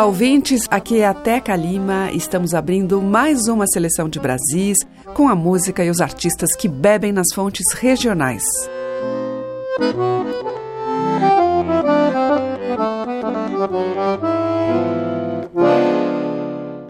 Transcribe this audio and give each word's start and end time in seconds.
Olá, 0.00 0.06
ouvintes. 0.06 0.66
Aqui 0.70 1.00
é 1.00 1.06
a 1.06 1.12
Teca 1.12 1.54
Lima. 1.54 2.10
Estamos 2.10 2.54
abrindo 2.54 3.02
mais 3.02 3.48
uma 3.48 3.66
seleção 3.66 4.08
de 4.08 4.18
Brasis 4.18 4.78
com 5.12 5.28
a 5.28 5.34
música 5.34 5.84
e 5.84 5.90
os 5.90 6.00
artistas 6.00 6.56
que 6.56 6.66
bebem 6.66 7.12
nas 7.12 7.26
fontes 7.34 7.70
regionais. 7.74 8.42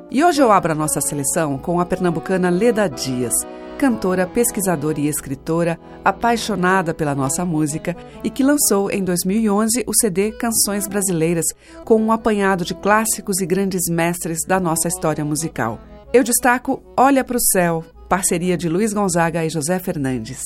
E 0.09 0.25
hoje 0.25 0.41
eu 0.41 0.53
abro 0.53 0.71
a 0.71 0.77
nossa 0.77 1.01
seleção 1.01 1.59
com 1.59 1.81
a 1.81 1.85
pernambucana 1.85 2.49
Leda 2.49 2.89
Dias, 2.89 3.35
cantora, 3.81 4.27
pesquisadora 4.27 5.01
e 5.01 5.09
escritora, 5.09 5.81
apaixonada 6.05 6.93
pela 6.93 7.15
nossa 7.15 7.47
música 7.47 7.97
e 8.23 8.29
que 8.29 8.43
lançou 8.43 8.91
em 8.91 9.03
2011 9.03 9.85
o 9.87 9.95
CD 9.95 10.33
Canções 10.33 10.87
Brasileiras, 10.87 11.47
com 11.83 11.97
um 11.97 12.13
apanhado 12.13 12.63
de 12.63 12.75
clássicos 12.75 13.41
e 13.41 13.47
grandes 13.47 13.89
mestres 13.89 14.41
da 14.47 14.61
nossa 14.61 14.87
história 14.87 15.25
musical. 15.25 15.81
Eu 16.13 16.23
destaco 16.23 16.83
Olha 16.95 17.25
para 17.25 17.39
o 17.39 17.41
Céu, 17.41 17.83
parceria 18.07 18.55
de 18.55 18.69
Luiz 18.69 18.93
Gonzaga 18.93 19.47
e 19.47 19.49
José 19.49 19.79
Fernandes. 19.79 20.43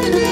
Olha 0.00 0.27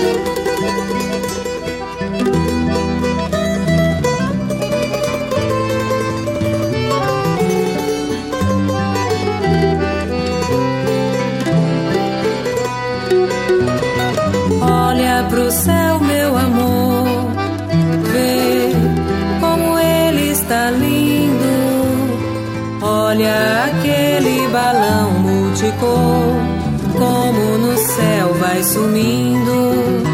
como 25.73 27.59
no 27.59 27.77
céu 27.77 28.35
vai 28.35 28.63
sumindo. 28.63 30.07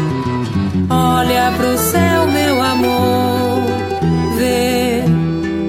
Olha 0.89 1.51
pro 1.57 1.77
céu, 1.77 2.27
meu 2.27 2.61
amor, 2.61 3.63
vê 4.37 5.03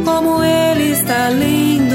como 0.05 0.43
ele 0.43 0.93
está 0.93 1.31
lindo. 1.31 1.95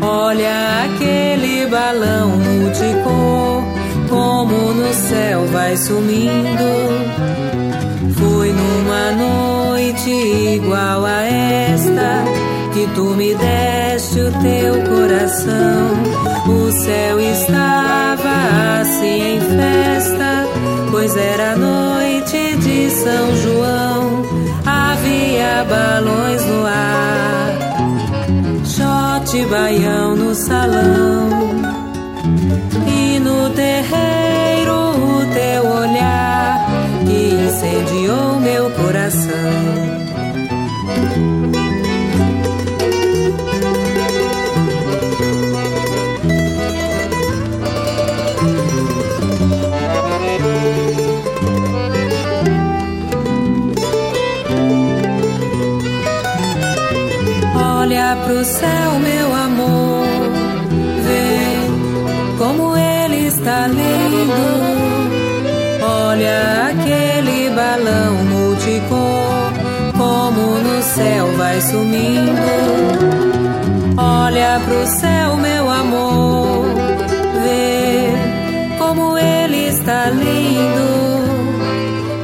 Olha 0.00 0.84
aquele 0.84 1.66
balão 1.66 2.28
multicor, 2.30 3.62
como 4.08 4.74
no 4.74 4.92
céu 4.92 5.46
vai 5.46 5.76
sumindo. 5.76 7.24
Foi 8.18 8.52
numa 8.52 9.10
noite 9.12 10.10
igual 10.10 11.04
a 11.04 11.22
esta 11.22 12.24
que 12.72 12.86
tu 12.94 13.04
me 13.14 13.34
deste 13.34 14.20
o 14.20 14.32
teu 14.42 14.74
coração. 14.90 15.73
Céu 16.84 17.18
estava 17.18 18.80
assim 18.82 19.36
em 19.36 19.40
festa, 19.40 20.46
pois 20.90 21.16
era 21.16 21.56
noite 21.56 22.58
de 22.58 22.90
São 22.90 23.34
João. 23.36 24.22
Havia 24.66 25.64
balões 25.64 26.44
no 26.44 26.66
ar, 26.66 27.52
shot 28.66 29.46
baião 29.46 30.14
no 30.14 30.34
salão. 30.34 31.30
E 32.86 33.18
no 33.18 33.48
terreiro 33.48 34.74
o 34.74 35.26
teu 35.32 35.66
olhar 35.66 36.66
que 37.06 37.46
incendiou 37.46 38.40
meu 38.40 38.70
coração. 38.72 39.93
Vai 71.54 71.60
sumindo. 71.60 72.42
Olha 73.96 74.60
pro 74.64 74.86
céu, 74.86 75.36
meu 75.36 75.70
amor, 75.70 76.64
vê 77.44 78.08
como 78.76 79.16
ele 79.16 79.68
está 79.68 80.10
lindo. 80.10 81.22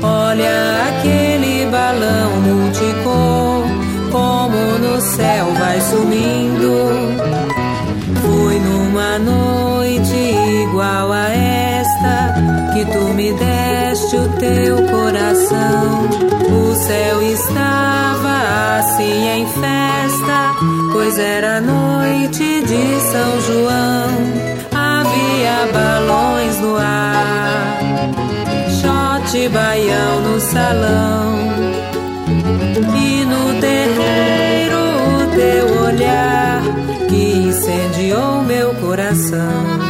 Olha 0.03 0.89
aquele 0.89 1.67
balão 1.67 2.41
multicor, 2.41 3.63
como 4.11 4.79
no 4.81 5.01
céu 5.01 5.47
vai 5.61 5.81
sumindo. 5.81 6.75
Foi 8.23 8.59
numa 8.59 9.19
noite 9.19 10.17
igual 10.65 11.13
a 11.13 11.29
esta 11.29 12.35
que 12.73 12.85
tu 12.85 13.15
me 13.15 13.33
deste 13.35 14.17
o 14.17 14.29
teu 14.41 14.77
coração. 14.89 16.09
O 16.51 16.75
céu 16.75 17.23
estava 17.23 17.80
assim 18.81 19.29
em 19.29 19.47
festa, 19.47 20.55
pois 20.91 21.19
era 21.19 21.61
noite 21.61 22.63
de 22.63 23.01
São 23.13 23.41
João. 23.43 24.09
Havia 24.73 25.71
balões 25.71 26.59
no 26.61 26.77
ar, 26.77 27.79
shot 28.81 29.49
baião 29.51 30.21
no 30.23 30.41
salão. 30.41 31.51
E 32.97 33.25
no 33.27 33.61
terreiro 33.61 34.79
o 35.15 35.27
teu 35.37 35.83
olhar 35.85 36.63
que 37.07 37.33
incendiou 37.49 38.43
meu 38.43 38.75
coração. 38.77 39.90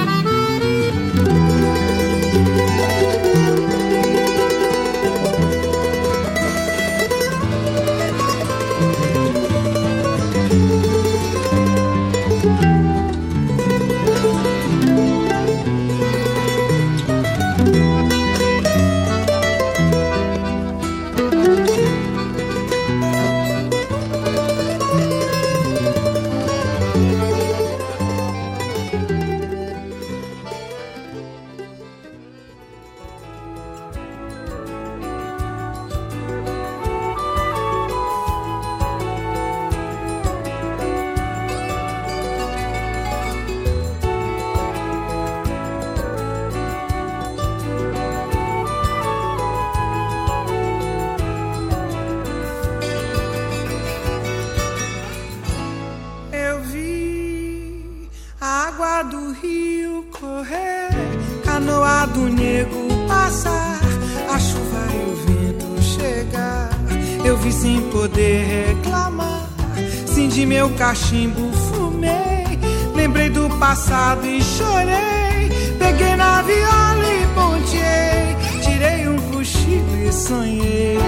Cachimbo, 70.91 71.53
fumei. 71.53 72.59
Lembrei 72.97 73.31
do 73.31 73.49
passado 73.59 74.27
e 74.27 74.43
chorei. 74.43 75.49
Peguei 75.79 76.17
na 76.17 76.43
viola 76.43 77.07
e 77.07 77.27
ponteei. 77.35 78.37
Tirei 78.61 79.09
um 79.09 79.17
cochilo 79.31 79.97
e 79.97 80.13
sonhei. 80.13 80.99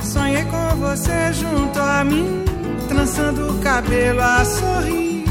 Sonhei 0.00 0.44
com 0.44 0.76
você 0.76 1.32
junto 1.32 1.80
a 1.80 2.04
mim, 2.04 2.44
trançando 2.88 3.50
o 3.50 3.58
cabelo 3.58 4.20
a 4.22 4.44
sorrir. 4.44 5.24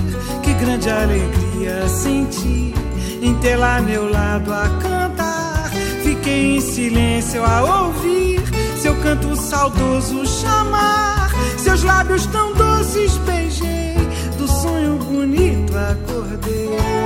Que 0.44 0.54
grande 0.54 0.90
alegria 0.90 1.88
senti 1.88 2.78
em 3.21 3.33
ter 3.36 3.56
lá 3.56 3.81
meu 3.81 4.10
lado 4.10 4.54
a 4.54 4.68
cantar. 4.81 5.71
Fiquei 6.04 6.57
em 6.57 6.62
silêncio 6.62 7.44
a 7.44 7.86
ouvir 7.86 8.39
seu 8.80 8.95
canto 9.01 9.36
saudoso 9.36 10.25
chamar. 10.25 11.30
Seus 11.57 11.83
lábios 11.83 12.25
tão 12.27 12.54
doces 12.54 13.18
beijei, 13.18 13.95
do 14.38 14.48
sonho 14.48 14.98
bonito 14.98 15.74
acordei. 15.77 16.99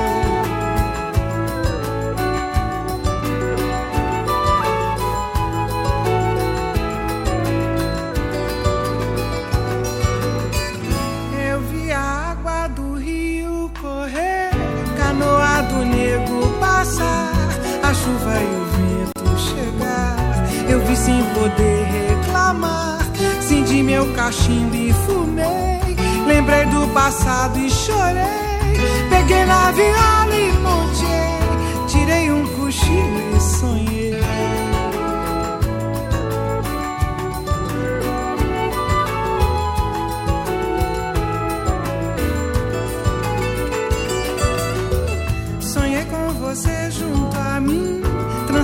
Chuva 18.04 18.36
e 18.38 18.56
o 18.56 18.66
vento 18.76 19.40
chegar. 19.40 20.18
Eu 20.70 20.80
vi 20.86 20.96
sem 20.96 21.24
poder 21.34 21.86
reclamar, 21.86 23.00
cinди 23.42 23.82
meu 23.82 24.06
cachimbo 24.14 24.76
e 24.76 24.92
fumei. 24.92 25.96
Lembrei 26.28 26.66
do 26.66 26.88
passado 26.94 27.58
e 27.58 27.70
chorei. 27.70 28.44
Peguei 29.10 29.46
na 29.46 29.72
viola 29.72 30.36
e 30.36 30.52
montei, 30.60 30.93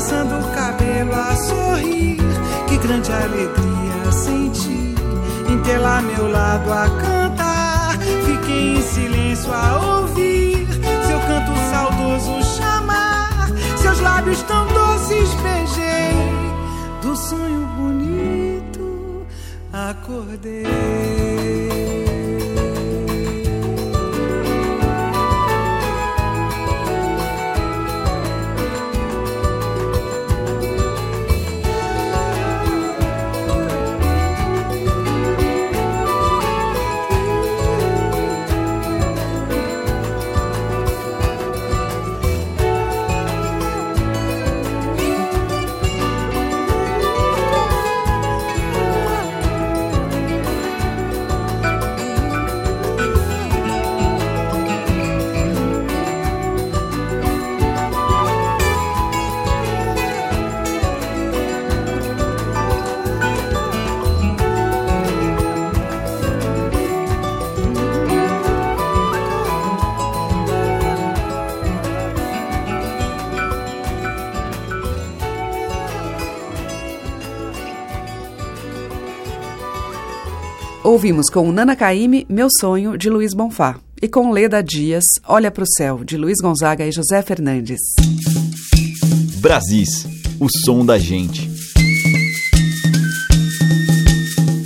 trançando 0.10 0.40
o 0.40 0.52
cabelo 0.52 1.14
a 1.14 1.36
sorrir. 1.36 2.18
Que 2.68 2.78
grande 2.78 3.12
alegria 3.12 4.12
senti 4.12 4.96
em 5.48 5.60
ter 5.64 5.78
lá 5.78 6.02
meu 6.02 6.30
lado 6.30 6.74
a 6.74 6.90
cantar. 7.02 7.98
Fiquei 8.26 8.78
em 8.78 8.82
silêncio 8.82 9.54
a 9.54 10.00
ouvir 10.00 10.68
seu 11.08 11.20
canto 11.22 11.52
saudoso 11.72 12.58
chamar. 12.58 13.50
Seus 13.78 14.00
lábios 14.00 14.42
tão 14.44 14.68
doces 14.68 15.34
beijei, 15.36 16.14
do 17.02 17.16
sonho 17.16 17.68
bonito 17.78 19.26
acordei. 19.72 21.20
Ouvimos 81.00 81.30
com 81.30 81.50
Nana 81.50 81.78
Caymmi 81.78 82.26
Meu 82.28 82.50
Sonho, 82.60 82.98
de 82.98 83.10
Luiz 83.10 83.34
Bonfá. 83.34 83.80
E 84.02 84.08
com 84.10 84.32
Leda 84.32 84.62
Dias, 84.62 85.06
Olha 85.26 85.50
para 85.50 85.64
o 85.64 85.66
Céu, 85.78 86.04
de 86.04 86.18
Luiz 86.18 86.40
Gonzaga 86.42 86.86
e 86.86 86.92
José 86.92 87.22
Fernandes. 87.22 87.80
Brasis, 89.38 90.06
o 90.42 90.50
som 90.50 90.86
da 90.86 90.98
gente. 90.98 91.50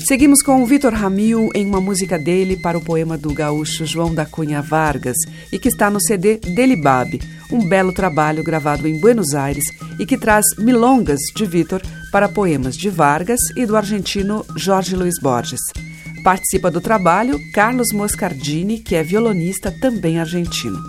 Seguimos 0.07 0.41
com 0.41 0.63
o 0.63 0.65
Vitor 0.65 0.91
Ramil 0.91 1.51
em 1.53 1.67
uma 1.67 1.79
música 1.79 2.17
dele 2.17 2.57
para 2.57 2.79
o 2.79 2.83
poema 2.83 3.15
do 3.15 3.31
gaúcho 3.31 3.85
João 3.85 4.11
da 4.11 4.25
Cunha 4.25 4.59
Vargas 4.59 5.17
e 5.51 5.59
que 5.59 5.67
está 5.67 5.91
no 5.91 6.01
CD 6.01 6.37
Delibab, 6.37 7.21
um 7.51 7.63
belo 7.69 7.93
trabalho 7.93 8.43
gravado 8.43 8.87
em 8.87 8.99
Buenos 8.99 9.35
Aires 9.35 9.65
e 9.99 10.05
que 10.07 10.17
traz 10.17 10.45
milongas 10.57 11.19
de 11.35 11.45
Vitor 11.45 11.79
para 12.11 12.27
poemas 12.27 12.75
de 12.75 12.89
Vargas 12.89 13.39
e 13.55 13.67
do 13.67 13.77
argentino 13.77 14.43
Jorge 14.57 14.95
Luiz 14.95 15.19
Borges. 15.21 15.61
Participa 16.23 16.71
do 16.71 16.79
trabalho 16.79 17.37
Carlos 17.51 17.91
Moscardini, 17.91 18.79
que 18.79 18.95
é 18.95 19.03
violonista 19.03 19.69
também 19.81 20.19
argentino. 20.19 20.81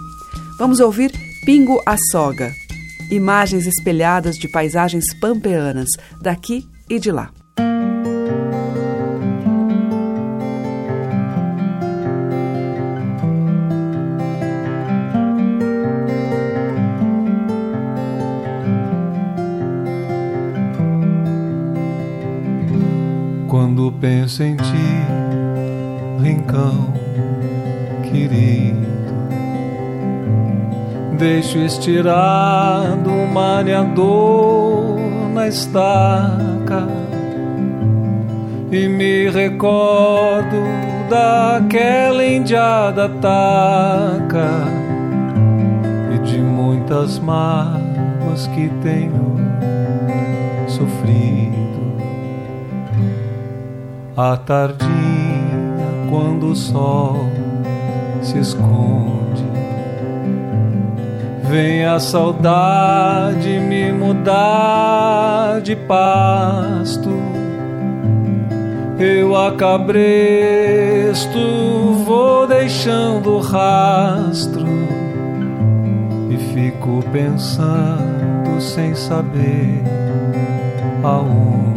Vamos 0.56 0.78
ouvir 0.78 1.10
Pingo 1.44 1.82
a 1.84 1.96
Soga, 2.12 2.52
imagens 3.10 3.66
espelhadas 3.66 4.36
de 4.36 4.46
paisagens 4.46 5.12
pampeanas 5.20 5.88
daqui 6.22 6.64
e 6.88 7.00
de 7.00 7.10
lá. 7.10 7.32
Penso 24.04 24.42
em 24.42 24.54
ti, 24.54 25.02
rincão 26.22 26.92
querido, 28.02 28.86
deixo 31.18 31.56
estirado 31.56 33.08
o 33.08 33.26
mareador 33.26 35.00
na 35.32 35.48
estaca 35.48 36.86
e 38.70 38.86
me 38.88 39.30
recordo 39.30 40.62
daquela 41.08 42.26
indiada 42.26 43.08
taca 43.08 44.50
e 46.14 46.18
de 46.18 46.36
muitas 46.40 47.18
mágoas 47.18 48.46
que 48.48 48.68
tenho 48.82 49.38
sofrido. 50.68 51.43
À 54.16 54.36
tardinha, 54.36 56.06
quando 56.08 56.52
o 56.52 56.54
sol 56.54 57.16
se 58.22 58.38
esconde, 58.38 59.44
vem 61.50 61.84
a 61.84 61.98
saudade 61.98 63.58
me 63.58 63.90
mudar 63.90 65.60
de 65.62 65.74
pasto. 65.74 67.10
Eu 69.00 69.34
acabresto, 69.34 69.98
vou 72.06 72.46
deixando 72.46 73.40
rastro 73.40 74.64
e 76.30 76.36
fico 76.54 77.02
pensando 77.10 78.60
sem 78.60 78.94
saber 78.94 79.82
aonde. 81.02 81.73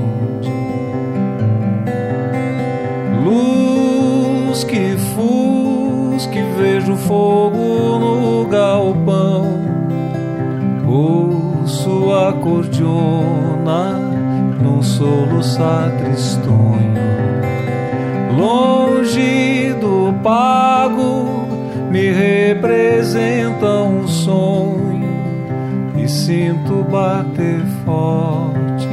Luz 4.57 4.63
que 4.63 4.97
fusque 5.13 6.41
vejo 6.57 6.95
fogo 6.95 7.99
no 7.99 8.47
galpão. 8.47 9.45
Ouço 10.87 12.11
a 12.11 12.33
cordiona 12.33 13.99
num 14.59 14.81
soluçar 14.81 15.91
tristonho. 15.99 16.97
Longe 18.35 19.75
do 19.79 20.11
pago 20.23 21.45
me 21.91 22.09
representa 22.09 23.83
um 23.83 24.07
sonho 24.07 25.07
e 25.95 26.09
sinto 26.09 26.83
bater 26.89 27.61
forte 27.85 28.87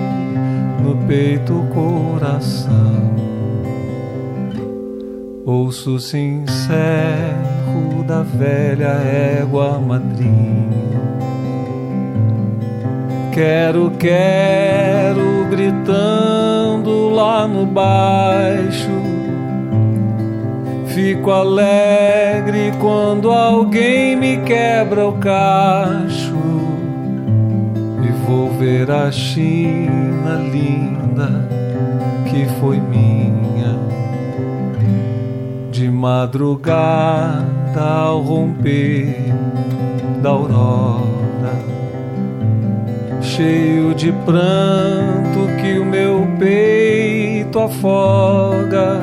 no 0.83 0.95
peito 1.07 1.55
o 1.55 1.67
coração. 1.69 3.14
Ouço 5.47 5.99
sincero 6.01 6.55
da 8.07 8.23
velha 8.23 8.97
égua 9.39 9.79
madrinha. 9.79 10.73
Quero, 13.31 13.91
quero, 13.99 15.47
gritando 15.51 17.11
lá 17.11 17.47
no 17.47 17.67
baixo. 17.67 18.89
Fico 20.87 21.31
alegre 21.31 22.73
quando 22.81 23.31
alguém 23.31 24.17
me 24.17 24.39
quebra 24.39 25.07
o 25.07 25.13
cacho. 25.19 26.43
E 28.03 28.11
vou 28.27 28.51
ver 28.53 28.91
a 28.91 29.13
China 29.13 30.37
linda 30.37 31.47
que 32.31 32.47
foi 32.59 32.81
minha 32.81 33.24
madrugada 36.05 37.81
ao 37.81 38.21
romper 38.21 39.33
da 40.21 40.29
aurora, 40.29 41.55
cheio 43.23 43.95
de 43.95 44.13
pranto 44.13 45.49
que 45.63 45.79
o 45.79 45.87
meu 45.87 46.29
peito 46.39 47.59
afoga. 47.59 49.01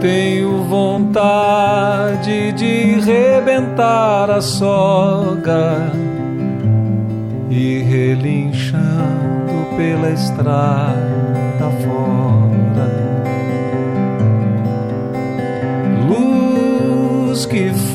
Tenho 0.00 0.64
vontade 0.64 2.52
de 2.52 3.00
rebentar 3.00 4.30
a 4.30 4.42
soga 4.42 5.90
e 7.48 7.78
relinchando 7.78 8.76
pela 9.78 10.10
estrada 10.10 11.70
fora. 11.82 12.35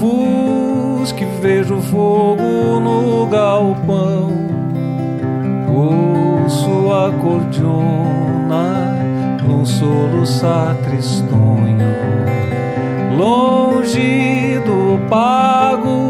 Que 0.02 0.98
fusque, 1.02 1.26
vejo 1.42 1.80
fogo 1.82 2.80
no 2.80 3.28
galpão. 3.28 4.32
Ouço 5.70 6.92
a 6.92 7.12
cordiona 7.22 8.98
num 9.48 9.64
soluçar 9.64 10.76
tristonho. 10.78 11.92
Longe 13.16 14.60
do 14.66 15.08
pago 15.08 16.10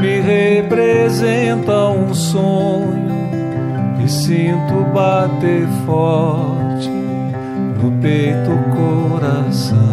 me 0.00 0.20
representa 0.20 1.88
um 1.88 2.12
sonho 2.12 3.14
e 4.04 4.08
sinto 4.08 4.84
bater 4.92 5.66
forte 5.86 6.90
no 6.90 7.90
peito 8.02 8.50
coração. 8.76 9.83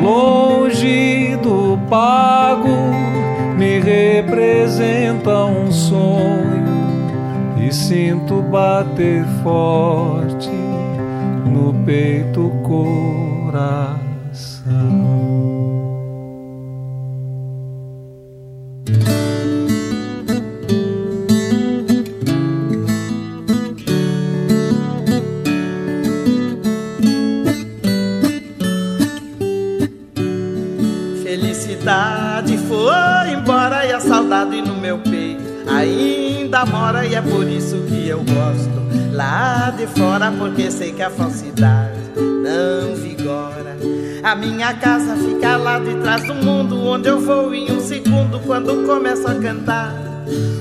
Longe 0.00 1.36
do 1.36 1.78
pago, 1.88 2.68
me 3.56 3.78
representa 3.78 5.44
um 5.44 5.70
sonho 5.70 6.60
e 7.58 7.72
sinto 7.72 8.42
bater 8.42 9.24
forte 9.42 10.50
no 11.44 11.74
peito 11.84 12.50
coração. 12.62 13.99
Ainda 35.68 36.66
mora 36.66 37.06
e 37.06 37.14
é 37.14 37.22
por 37.22 37.46
isso 37.46 37.76
que 37.88 38.08
eu 38.08 38.18
gosto 38.18 38.80
lá 39.12 39.70
de 39.76 39.86
fora, 39.86 40.32
porque 40.32 40.70
sei 40.70 40.92
que 40.92 41.02
a 41.02 41.10
falsidade 41.10 41.98
não 42.16 42.94
vigora. 42.96 43.76
A 44.22 44.34
minha 44.34 44.74
casa 44.74 45.14
fica 45.16 45.56
lá 45.56 45.78
de 45.78 45.94
trás 45.96 46.26
do 46.26 46.34
mundo, 46.34 46.84
onde 46.84 47.08
eu 47.08 47.20
vou 47.20 47.54
em 47.54 47.70
um 47.70 47.80
segundo 47.80 48.40
quando 48.40 48.86
começo 48.86 49.28
a 49.28 49.34
cantar. 49.34 49.94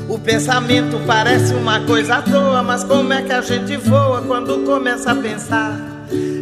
O 0.07 0.17
pensamento 0.19 0.99
parece 1.05 1.53
uma 1.53 1.79
coisa 1.81 2.17
à 2.17 2.21
toa, 2.21 2.63
mas 2.63 2.83
como 2.83 3.13
é 3.13 3.21
que 3.21 3.33
a 3.33 3.41
gente 3.41 3.75
voa 3.77 4.21
quando 4.21 4.63
começa 4.65 5.11
a 5.11 5.15
pensar? 5.15 5.98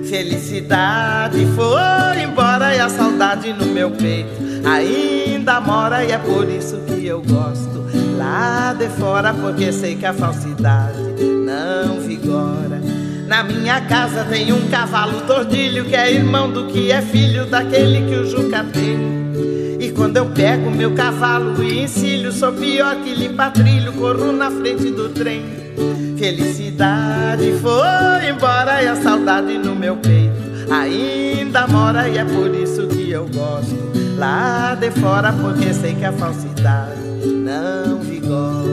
Felicidade 0.09 1.45
foi 1.47 2.23
embora 2.23 2.73
e 2.73 2.79
a 2.79 2.87
saudade 2.87 3.51
no 3.51 3.65
meu 3.65 3.91
peito 3.91 4.29
ainda 4.65 5.59
mora 5.59 6.03
e 6.03 6.11
é 6.11 6.17
por 6.17 6.49
isso 6.49 6.77
que 6.87 7.05
eu 7.05 7.21
gosto 7.21 7.85
lá 8.17 8.73
de 8.73 8.87
fora, 8.89 9.33
porque 9.33 9.71
sei 9.71 9.95
que 9.95 10.05
a 10.05 10.13
falsidade 10.13 11.01
não 11.45 11.99
vigora. 11.99 12.81
Na 13.27 13.43
minha 13.43 13.81
casa 13.81 14.23
tem 14.23 14.53
um 14.53 14.69
cavalo 14.69 15.21
tordilho 15.21 15.83
que 15.83 15.95
é 15.95 16.11
irmão 16.11 16.49
do 16.49 16.67
que 16.67 16.89
é 16.89 17.01
filho 17.01 17.45
daquele 17.45 18.07
que 18.07 18.15
o 18.15 18.25
Juca 18.25 18.63
tem. 18.63 19.26
Quando 19.97 20.15
eu 20.15 20.27
pego 20.27 20.71
meu 20.71 20.93
cavalo 20.93 21.61
e 21.61 21.83
encilho, 21.83 22.31
sou 22.31 22.53
pior 22.53 22.95
que 22.97 23.13
limpa 23.13 23.49
trilho, 23.49 23.91
corro 23.93 24.31
na 24.31 24.49
frente 24.49 24.91
do 24.91 25.09
trem. 25.09 25.43
Felicidade 26.17 27.51
foi 27.59 28.29
embora 28.29 28.81
e 28.81 28.87
a 28.87 28.95
saudade 28.95 29.57
no 29.57 29.75
meu 29.75 29.97
peito 29.97 30.37
ainda 30.71 31.67
mora 31.67 32.07
e 32.07 32.17
é 32.17 32.25
por 32.25 32.53
isso 32.53 32.87
que 32.87 33.11
eu 33.11 33.27
gosto 33.27 33.75
lá 34.17 34.75
de 34.75 34.91
fora, 34.91 35.31
porque 35.33 35.73
sei 35.73 35.95
que 35.95 36.05
a 36.05 36.11
falsidade 36.11 36.99
não 37.25 37.99
vigora. 37.99 38.66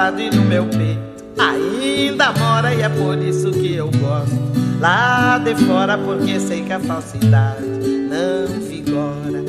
Saudade 0.00 0.30
no 0.34 0.42
meu 0.42 0.64
peito 0.64 0.98
ainda 1.38 2.32
mora 2.32 2.74
e 2.74 2.80
é 2.80 2.88
por 2.88 3.18
isso 3.18 3.50
que 3.50 3.74
eu 3.74 3.90
gosto 3.90 4.34
lá 4.80 5.36
de 5.36 5.54
fora 5.66 5.98
porque 5.98 6.40
sei 6.40 6.62
que 6.62 6.72
a 6.72 6.80
falsidade 6.80 7.66
não 7.66 8.60
vigora. 8.60 9.42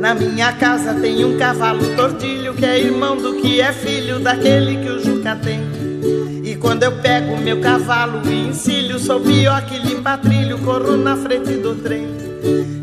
Na 0.00 0.14
minha 0.14 0.50
casa 0.52 0.94
tem 0.94 1.22
um 1.26 1.36
cavalo 1.36 1.94
tortilho 1.94 2.54
que 2.54 2.64
é 2.64 2.80
irmão 2.80 3.16
do 3.18 3.34
que 3.34 3.60
é 3.60 3.70
filho 3.70 4.18
daquele 4.18 4.82
que 4.82 4.88
o 4.88 4.98
Juca 4.98 5.36
tem. 5.36 5.60
E 6.42 6.56
quando 6.56 6.84
eu 6.84 6.92
pego 7.02 7.36
meu 7.36 7.60
cavalo 7.60 8.22
e 8.26 8.48
encilho, 8.48 8.98
sou 8.98 9.20
pior 9.20 9.60
que 9.66 9.78
limpa 9.78 10.16
trilho, 10.16 10.58
corro 10.60 10.96
na 10.96 11.16
frente 11.16 11.52
do 11.58 11.74
trem. 11.74 12.27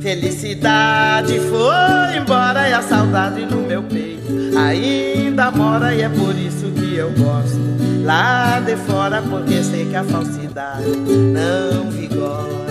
Felicidade 0.01 1.39
foi 1.39 2.17
embora 2.17 2.69
e 2.69 2.73
a 2.73 2.81
saudade 2.81 3.45
no 3.45 3.61
meu 3.61 3.83
peito. 3.83 4.57
Ainda 4.57 5.51
mora 5.51 5.93
e 5.93 6.01
é 6.01 6.09
por 6.09 6.35
isso 6.37 6.71
que 6.71 6.95
eu 6.95 7.11
gosto. 7.11 7.59
Lá 8.03 8.59
de 8.59 8.75
fora 8.75 9.21
porque 9.21 9.63
sei 9.63 9.85
que 9.85 9.95
a 9.95 10.03
falsidade 10.03 10.85
não 10.87 11.89
vigora. 11.89 12.65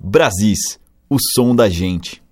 Brasis, 0.00 0.79
o 1.10 1.16
som 1.18 1.54
da 1.54 1.68
gente. 1.68 2.22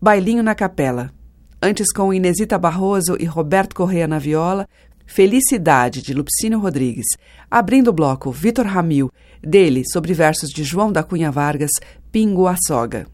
Bailinho 0.00 0.42
na 0.42 0.54
Capela. 0.54 1.12
Antes 1.62 1.92
com 1.92 2.12
Inesita 2.12 2.58
Barroso 2.58 3.16
e 3.20 3.24
Roberto 3.24 3.74
Correia 3.74 4.08
na 4.08 4.18
viola, 4.18 4.68
Felicidade, 5.06 6.02
de 6.02 6.12
Lupicínio 6.12 6.58
Rodrigues. 6.58 7.06
Abrindo 7.50 7.88
o 7.88 7.92
bloco, 7.92 8.32
Vitor 8.32 8.66
Ramil, 8.66 9.10
dele, 9.42 9.84
sobre 9.90 10.12
versos 10.12 10.50
de 10.50 10.64
João 10.64 10.90
da 10.90 11.02
Cunha 11.02 11.30
Vargas, 11.30 11.70
Pingo 12.10 12.46
a 12.46 12.56
Soga. 12.66 13.06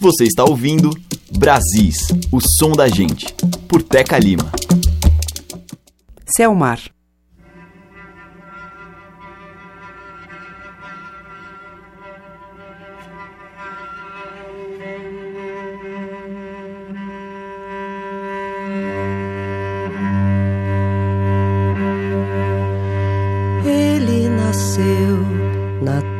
Você 0.00 0.24
está 0.24 0.44
ouvindo 0.44 0.90
Brasis, 1.36 2.08
o 2.32 2.40
som 2.40 2.72
da 2.72 2.88
gente, 2.88 3.26
por 3.68 3.82
Teca 3.82 4.18
Lima. 4.18 4.50
Selmar. 6.26 6.87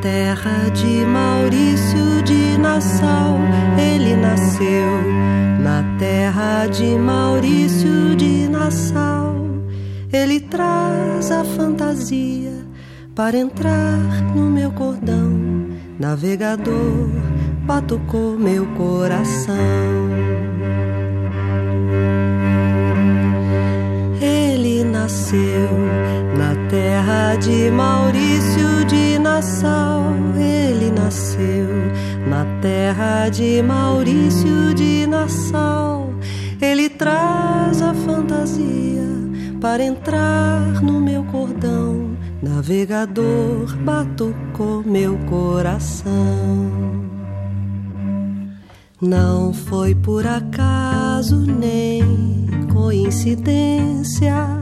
Terra 0.00 0.70
de 0.70 1.04
Maurício 1.04 2.22
de 2.24 2.58
Nassau. 2.58 3.38
Ele 3.76 4.16
nasceu 4.16 5.02
na 5.60 5.82
terra 5.98 6.66
de 6.66 6.96
Maurício 6.96 8.16
de 8.16 8.48
Nassau. 8.48 9.34
Ele 10.12 10.40
traz 10.40 11.30
a 11.30 11.44
fantasia 11.44 12.52
para 13.14 13.36
entrar 13.36 13.98
no 14.34 14.50
meu 14.50 14.70
cordão. 14.70 15.36
Navegador, 15.98 17.08
batucou 17.64 18.38
meu 18.38 18.66
coração. 18.74 19.54
Ele 24.20 24.84
nasceu 24.84 25.68
na 26.14 26.17
terra 26.68 27.37
de 27.37 27.70
Maurício 27.70 28.85
de 28.87 29.18
Nassau 29.18 30.18
ele 30.78 30.90
nasceu 30.90 31.66
na 32.28 32.44
terra 32.61 33.28
de 33.28 33.62
Maurício 33.62 34.74
de 34.74 35.07
Nassau. 35.07 36.12
Ele 36.61 36.88
traz 36.88 37.83
a 37.83 37.94
fantasia 37.94 39.07
para 39.61 39.83
entrar 39.83 40.83
no 40.83 41.00
meu 41.00 41.24
cordão. 41.24 42.16
Navegador 42.42 43.76
batucou 43.78 44.83
meu 44.85 45.18
coração. 45.26 46.14
Não 49.00 49.52
foi 49.52 49.94
por 49.94 50.26
acaso 50.26 51.37
nem 51.37 52.02
coincidência. 52.72 54.57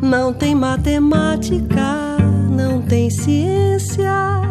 Não 0.00 0.32
tem 0.32 0.54
matemática, 0.54 2.16
não 2.50 2.80
tem 2.82 3.10
ciência 3.10 4.48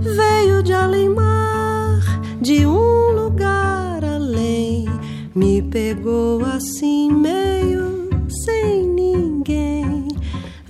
veio 0.00 0.62
de 0.62 0.72
além-mar, 0.72 2.00
de 2.40 2.66
um 2.66 3.12
lugar 3.12 4.04
além, 4.04 4.86
me 5.34 5.62
pegou 5.62 6.44
assim 6.44 7.12
meio 7.12 8.08
sem 8.44 8.86
ninguém. 8.86 10.08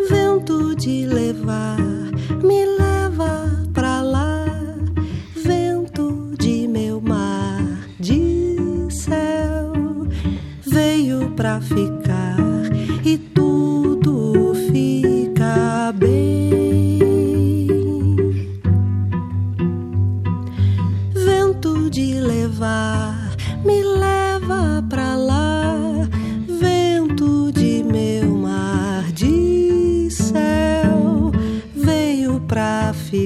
Vento 0.08 0.74
de 0.74 1.06
levar, 1.06 1.78
me 2.42 2.64
leva 2.64 3.64
pra 3.72 4.02
lá. 4.02 4.44
Vento 5.36 6.34
de 6.38 6.66
meu 6.66 7.00
mar, 7.00 7.62
de 7.98 8.66
céu, 8.90 9.72
veio 10.66 11.30
pra 11.30 11.60
ficar 11.60 11.99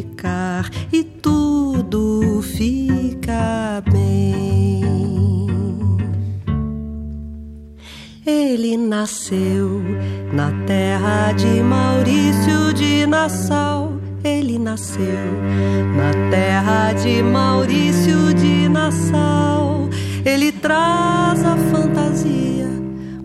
ficar 0.04 0.70
e 0.92 1.02
tudo 1.02 2.42
fica 2.42 3.82
bem. 3.90 4.84
Ele 8.26 8.76
nasceu 8.76 9.82
na 10.32 10.50
terra 10.66 11.32
de 11.32 11.62
Maurício 11.62 12.72
de 12.74 13.06
Nassau 13.06 13.92
ele 14.24 14.58
nasceu 14.58 15.04
na 15.94 16.30
terra 16.30 16.94
de 16.94 17.22
Maurício 17.22 18.32
de 18.32 18.70
Nassau. 18.70 19.90
Ele 20.24 20.50
traz 20.50 21.44
a 21.44 21.54
fantasia 21.70 22.66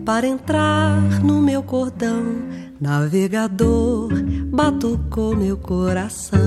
para 0.04 0.26
entrar 0.26 1.00
no 1.22 1.40
meu 1.40 1.62
cordão. 1.62 2.22
Navegador, 2.78 4.10
batucou 4.50 5.36
meu 5.36 5.56
coração. 5.56 6.40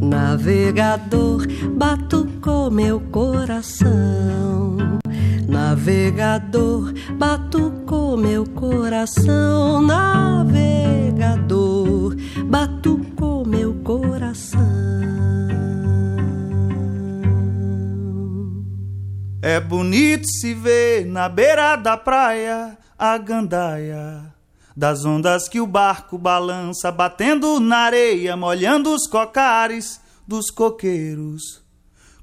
Navegador, 0.00 1.46
batucou 1.76 2.70
meu 2.70 3.00
coração. 3.00 4.76
Navegador, 5.48 6.92
batucou 7.16 8.16
meu 8.16 8.44
coração. 8.46 9.82
Navegador, 9.82 10.46
batucou 12.46 13.46
meu 13.46 13.74
coração. 13.84 14.58
É 19.40 19.60
bonito 19.60 20.26
se 20.40 20.52
ver 20.52 21.06
na 21.06 21.28
beira 21.28 21.76
da 21.76 21.96
praia 21.96 22.76
a 22.98 23.16
gandaia 23.16 24.37
das 24.78 25.04
ondas 25.04 25.48
que 25.48 25.60
o 25.60 25.66
barco 25.66 26.16
balança, 26.16 26.92
batendo 26.92 27.58
na 27.58 27.78
areia, 27.78 28.36
molhando 28.36 28.94
os 28.94 29.08
cocares 29.08 30.00
dos 30.24 30.52
coqueiros. 30.52 31.67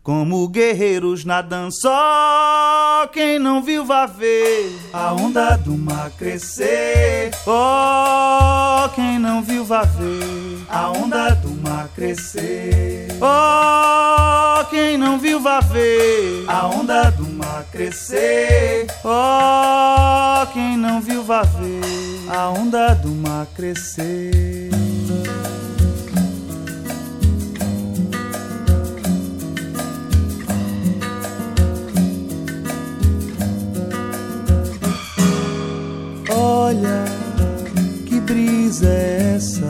Como 0.05 0.47
guerreiros 0.47 1.25
na 1.25 1.41
dança, 1.41 1.79
só 1.81 3.09
quem 3.11 3.39
não 3.39 3.59
viu 3.59 3.83
vai 3.83 4.05
ver 4.05 4.79
a 4.93 5.11
onda 5.11 5.57
do 5.57 5.75
mar 5.75 6.11
crescer. 6.11 7.31
Oh, 7.47 8.87
quem 8.93 9.17
não 9.17 9.41
viu 9.41 9.65
vai 9.65 9.83
ver 9.87 10.63
a 10.69 10.91
onda 10.91 11.33
do 11.33 11.49
mar 11.59 11.89
crescer. 11.95 13.07
Oh, 13.19 14.63
quem 14.69 14.95
não 14.95 15.17
viu 15.17 15.39
vai 15.39 15.59
ver 15.63 16.45
a 16.47 16.67
onda 16.67 17.09
do 17.09 17.27
mar 17.27 17.65
crescer. 17.71 18.85
Oh, 19.03 20.45
quem 20.53 20.77
não 20.77 21.01
viu 21.01 21.23
vai 21.23 21.47
ver 21.47 22.29
a 22.29 22.49
onda 22.49 22.93
do 22.93 23.09
mar 23.09 23.47
crescer. 23.55 24.74
Olha 36.47 37.05
que 38.05 38.19
brisa 38.19 38.87
é 38.87 39.33
essa 39.35 39.67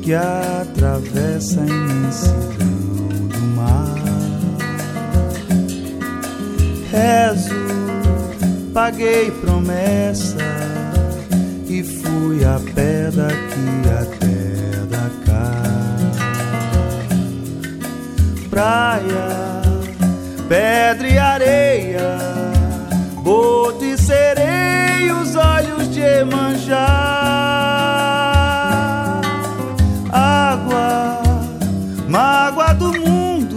que 0.00 0.14
atravessa 0.14 1.60
a 1.60 1.66
imensidão 1.66 3.26
do 3.26 3.40
mar. 3.56 3.96
Rezo, 6.92 7.54
paguei 8.72 9.32
promessa 9.32 10.36
e 11.68 11.82
fui 11.82 12.44
a 12.44 12.60
pé 12.72 13.10
daqui 13.10 13.88
até 14.00 14.30
cá. 15.26 15.52
Praia, 18.48 19.62
pedra 20.48 21.08
e 21.08 21.18
areia, 21.18 22.18
boto 23.24 23.84
e 23.84 23.98
sereia, 23.98 24.49
os 25.10 25.34
olhos 25.36 25.88
de 25.90 26.00
Emanjá. 26.00 26.86
Água, 30.12 31.22
mágoa 32.08 32.74
do 32.74 32.92
mundo, 33.00 33.56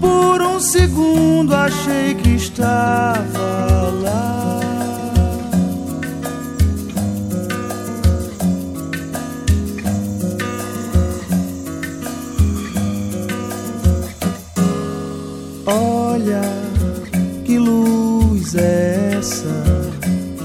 por 0.00 0.42
um 0.42 0.58
segundo 0.60 1.54
achei 1.54 2.14
que 2.14 2.30
estava 2.30 3.29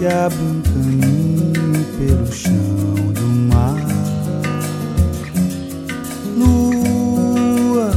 abre 0.07 0.37
um 0.39 0.61
caminho 0.61 1.85
pelo 1.97 2.31
chão 2.31 3.13
do 3.13 3.27
mar. 3.53 3.75
Lua, 6.37 7.91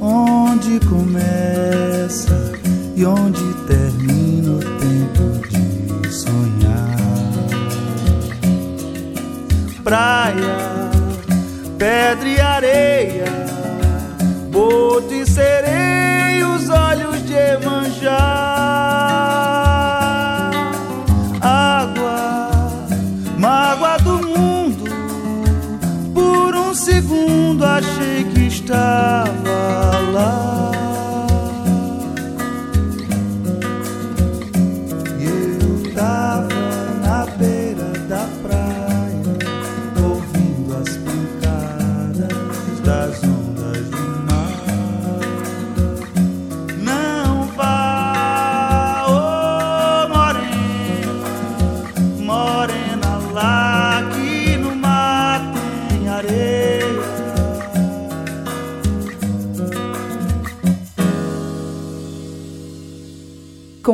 onde 0.00 0.78
começa 0.86 2.52
e 2.94 3.04
onde 3.04 3.42
termina 3.66 4.52
o 4.52 4.58
tempo 4.58 5.48
de 5.48 6.12
sonhar. 6.12 6.96
Praia, 9.82 10.90
pedra 11.78 12.28
e 12.28 12.40
areia, 12.40 13.24
boto 14.50 15.12
e 15.14 15.26
sereia, 15.26 16.48
os 16.48 16.68
olhos 16.68 17.26
de 17.26 17.34
Emanjá. 17.34 18.39
Achei 28.72 29.29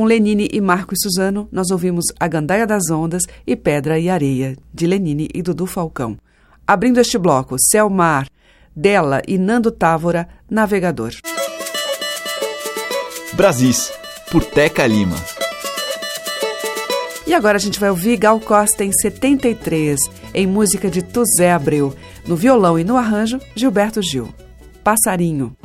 Lenine 0.06 0.48
e 0.50 0.60
Marcos 0.60 1.00
Suzano, 1.02 1.48
nós 1.52 1.70
ouvimos 1.70 2.06
A 2.18 2.26
Gandaia 2.26 2.66
das 2.66 2.90
Ondas 2.90 3.24
e 3.46 3.54
Pedra 3.54 3.98
e 3.98 4.08
Areia, 4.08 4.56
de 4.72 4.86
Lenine 4.86 5.28
e 5.34 5.42
Dudu 5.42 5.66
Falcão. 5.66 6.16
Abrindo 6.66 6.98
este 6.98 7.18
bloco, 7.18 7.56
Céu 7.58 7.90
Mar, 7.90 8.28
dela 8.74 9.20
e 9.28 9.36
Nando 9.36 9.70
Távora, 9.70 10.28
Navegador. 10.50 11.12
Brasis, 13.34 13.92
por 14.30 14.44
Teca 14.44 14.86
Lima. 14.86 15.16
E 17.26 17.34
agora 17.34 17.56
a 17.56 17.60
gente 17.60 17.80
vai 17.80 17.90
ouvir 17.90 18.16
Gal 18.16 18.38
Costa 18.40 18.84
em 18.84 18.92
73, 18.92 19.98
em 20.32 20.46
música 20.46 20.88
de 20.88 21.02
Tuzé 21.02 21.52
Abreu. 21.52 21.94
No 22.26 22.36
violão 22.36 22.78
e 22.78 22.84
no 22.84 22.96
arranjo, 22.96 23.40
Gilberto 23.54 24.00
Gil. 24.00 24.32
Passarinho. 24.82 25.56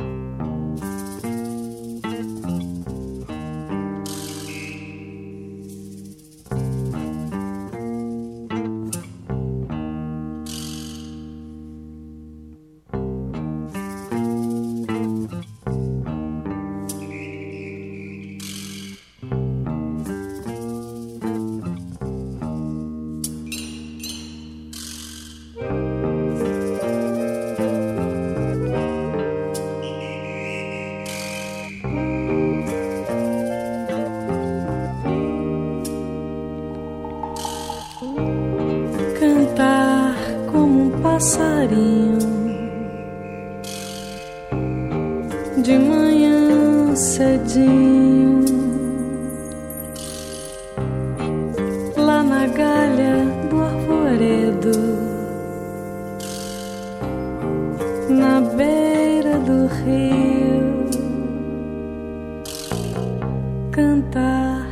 cantar 63.72 64.68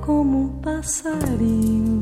como 0.00 0.44
um 0.44 0.48
passarinho. 0.62 2.00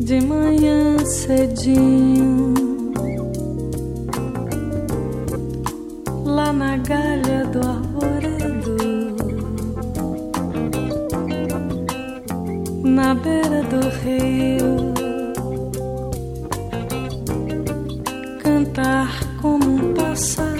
De 0.00 0.20
manhã 0.20 0.98
cedinho, 1.04 2.54
lá 6.24 6.52
na 6.52 6.76
galha 6.78 7.44
do 7.46 7.60
arvoredo, 7.60 9.16
na 12.82 13.14
beira 13.14 13.62
do 13.64 13.88
rio, 14.02 14.94
cantar 18.42 19.08
como 19.40 19.64
um 19.64 19.94
passarinho 19.94 20.51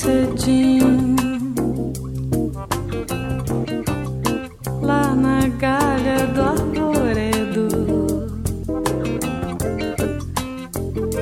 cedinho. 0.00 1.14
Lá 4.80 5.14
na 5.14 5.46
galha 5.48 6.26
do 6.34 6.40
arvoredo, 6.40 7.68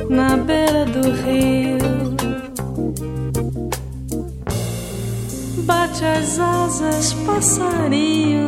na 0.08 0.36
beira 0.36 0.84
do 0.86 1.10
rio, 1.22 1.78
bate 5.64 6.04
as 6.04 6.38
asas 6.38 7.12
passarinho. 7.26 8.47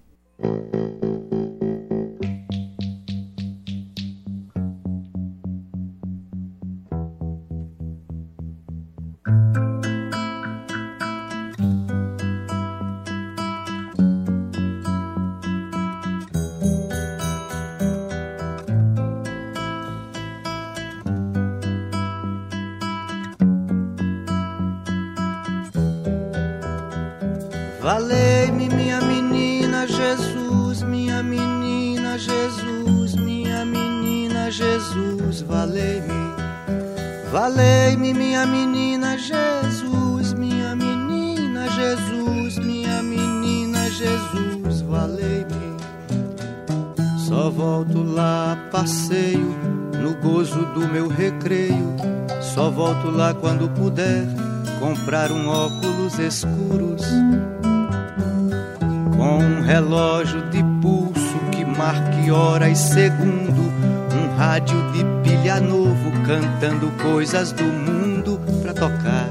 Coisas 67.31 67.53
do 67.53 67.63
mundo 67.63 68.41
pra 68.61 68.73
tocar. 68.73 69.29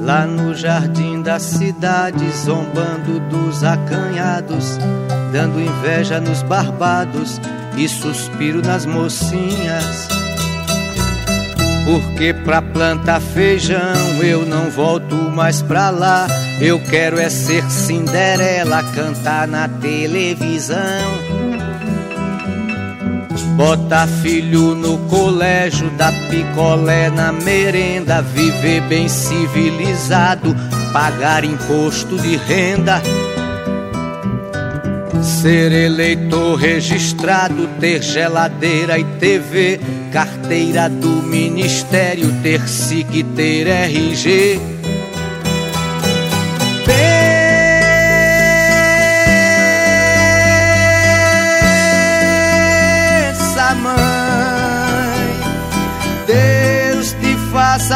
Lá 0.00 0.24
no 0.24 0.54
jardim 0.54 1.20
da 1.20 1.40
cidade, 1.40 2.30
zombando 2.30 3.18
dos 3.28 3.64
acanhados, 3.64 4.78
dando 5.32 5.60
inveja 5.60 6.20
nos 6.20 6.42
barbados 6.42 7.40
e 7.76 7.88
suspiro 7.88 8.62
nas 8.62 8.86
mocinhas. 8.86 10.06
Porque 11.84 12.32
pra 12.32 12.62
plantar 12.62 13.20
feijão 13.20 14.22
eu 14.22 14.46
não 14.46 14.70
volto 14.70 15.16
mais 15.16 15.60
pra 15.60 15.90
lá. 15.90 16.28
Eu 16.60 16.78
quero 16.78 17.18
é 17.18 17.28
ser 17.28 17.68
Cinderela, 17.68 18.80
cantar 18.94 19.48
na 19.48 19.66
televisão. 19.66 21.43
Botar 23.56 24.08
filho 24.08 24.74
no 24.74 24.98
colégio, 25.08 25.88
dar 25.90 26.12
picolé 26.28 27.08
na 27.08 27.30
merenda, 27.30 28.20
viver 28.20 28.80
bem 28.88 29.08
civilizado, 29.08 30.54
pagar 30.92 31.44
imposto 31.44 32.18
de 32.18 32.36
renda. 32.36 33.00
Ser 35.22 35.70
eleitor 35.70 36.56
registrado, 36.56 37.68
ter 37.78 38.02
geladeira 38.02 38.98
e 38.98 39.04
TV, 39.04 39.80
carteira 40.12 40.88
do 40.88 41.22
ministério, 41.22 42.32
ter 42.42 42.68
SIC, 42.68 43.22
ter 43.36 43.68
RG. 43.68 44.73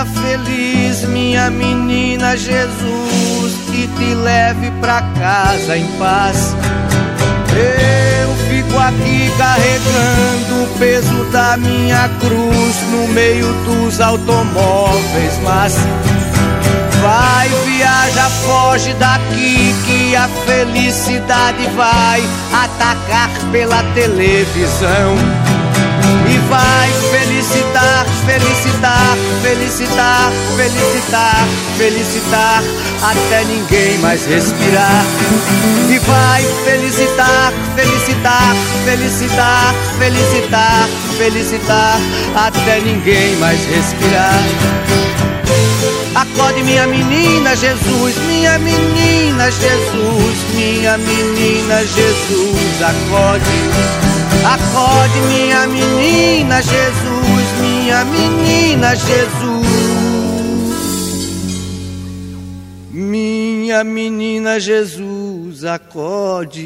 Feliz, 0.04 1.02
minha 1.08 1.50
menina 1.50 2.36
Jesus, 2.36 3.52
que 3.70 3.86
te 3.86 4.14
leve 4.14 4.70
pra 4.80 5.02
casa 5.18 5.76
em 5.76 5.86
paz. 5.98 6.54
Eu 7.52 8.34
fico 8.48 8.78
aqui 8.78 9.32
carregando 9.36 10.64
o 10.64 10.78
peso 10.78 11.24
da 11.32 11.56
minha 11.56 12.08
cruz 12.20 12.76
no 12.90 13.08
meio 13.08 13.52
dos 13.64 14.00
automóveis, 14.00 15.32
mas 15.42 15.74
vai, 17.02 17.48
viaja, 17.66 18.28
foge 18.44 18.94
daqui 18.94 19.74
que 19.86 20.16
a 20.16 20.28
felicidade 20.46 21.66
vai 21.76 22.22
atacar 22.52 23.30
pela 23.50 23.82
televisão. 23.94 25.16
E 26.30 26.38
vai 26.48 27.07
felicitar, 27.48 28.04
felicitar, 28.26 29.16
felicitar, 29.42 30.32
felicitar, 30.56 31.48
felicitar, 31.78 32.62
até 33.02 33.44
ninguém 33.44 33.98
mais 33.98 34.26
respirar. 34.26 35.04
E 35.90 35.98
vai 35.98 36.42
felicitar, 36.64 37.52
felicitar, 37.74 38.54
felicitar, 38.84 39.74
felicitar, 39.98 40.88
felicitar, 41.16 42.00
até 42.36 42.80
ninguém 42.80 43.36
mais 43.36 43.58
respirar. 43.66 44.42
Acorde 46.14 46.62
minha 46.64 46.86
menina 46.86 47.56
Jesus, 47.56 48.16
minha 48.26 48.58
menina 48.58 49.50
Jesus, 49.50 50.36
minha 50.54 50.98
menina 50.98 51.86
Jesus, 51.86 52.82
acorde. 52.82 54.07
Acorde 54.44 55.20
minha 55.28 55.66
menina 55.66 56.62
Jesus, 56.62 57.48
minha 57.60 58.04
menina 58.04 58.94
Jesus. 58.94 59.68
Minha 62.90 63.84
menina 63.84 64.58
Jesus, 64.58 65.64
acorde. 65.64 66.64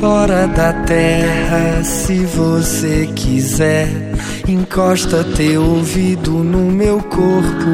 Fora 0.00 0.48
da 0.48 0.72
terra, 0.72 1.84
se 1.84 2.24
você 2.24 3.06
quiser, 3.14 3.86
encosta 4.48 5.22
teu 5.36 5.62
ouvido 5.62 6.42
no 6.42 6.72
meu 6.72 7.02
corpo. 7.02 7.70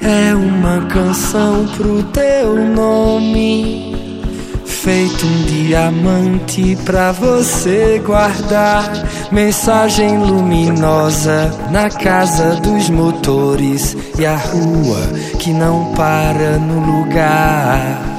É 0.00 0.34
uma 0.34 0.86
canção 0.86 1.68
pro 1.76 2.02
teu 2.02 2.56
nome, 2.66 4.26
feito 4.66 5.24
um 5.24 5.42
diamante 5.44 6.76
pra 6.84 7.12
você 7.12 8.02
guardar. 8.04 8.90
Mensagem 9.30 10.18
luminosa 10.18 11.48
na 11.70 11.88
casa 11.88 12.56
dos 12.56 12.90
motores 12.90 13.96
e 14.18 14.26
a 14.26 14.36
rua 14.36 15.00
que 15.38 15.52
não 15.52 15.94
para 15.94 16.58
no 16.58 17.02
lugar. 17.02 18.09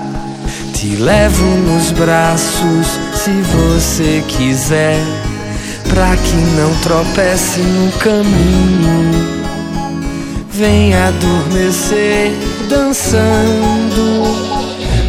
Te 0.81 0.95
levo 0.95 1.45
nos 1.45 1.91
braços 1.91 2.99
se 3.13 3.29
você 3.43 4.23
quiser, 4.27 4.97
pra 5.87 6.17
que 6.17 6.35
não 6.57 6.73
tropece 6.81 7.59
no 7.59 7.91
caminho. 7.99 9.11
Vem 10.49 10.95
adormecer 10.95 12.31
dançando. 12.67 14.25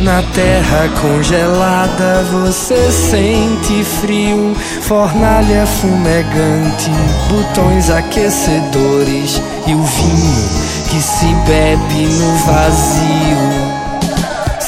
Na 0.03 0.23
terra 0.35 0.91
congelada 1.01 2.23
você 2.31 2.93
sente 2.93 3.83
frio, 4.03 4.55
fornalha 4.83 5.65
fumegante, 5.65 6.91
botões 7.31 7.89
aquecedores 7.89 9.41
e 9.67 9.73
o 9.73 9.83
vinho 9.83 10.49
que 10.91 11.01
se 11.01 11.35
bebe 11.47 12.13
no 12.13 12.37
vazio. 12.45 13.62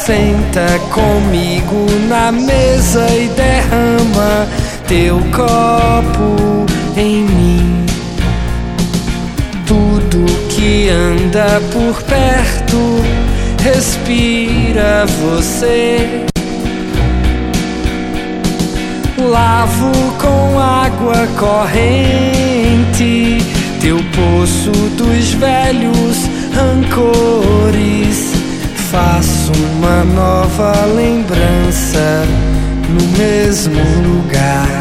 Senta 0.05 0.79
comigo 0.91 1.87
na 2.11 2.31
mesa 2.31 3.09
e 3.09 3.27
derrama 3.29 4.47
teu 4.87 5.19
copo 5.35 6.67
em 6.95 7.25
mim. 7.25 7.87
Tudo 9.67 10.27
que 10.51 10.91
anda 10.91 11.59
por 11.73 12.03
perto 12.03 12.77
respira 13.63 15.07
você. 15.07 16.27
Lavo 19.17 19.91
com 20.21 20.61
água 20.61 21.27
corrente 21.39 23.39
teu 23.81 23.97
poço 24.13 24.71
dos 24.99 25.33
velhos 25.33 26.29
rancores. 26.53 28.34
Faço 28.95 29.51
uma 29.77 30.05
nova 30.05 30.73
lembrança 30.87 32.23
no 32.89 33.19
mesmo 33.19 33.75
lugar. 34.07 34.74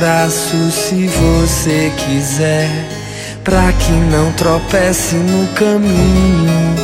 Braços 0.00 0.72
se 0.72 1.08
você 1.08 1.92
quiser. 1.98 2.70
pra 3.44 3.70
que 3.70 3.92
não 3.92 4.32
tropece 4.32 5.14
no 5.14 5.46
caminho. 5.48 6.74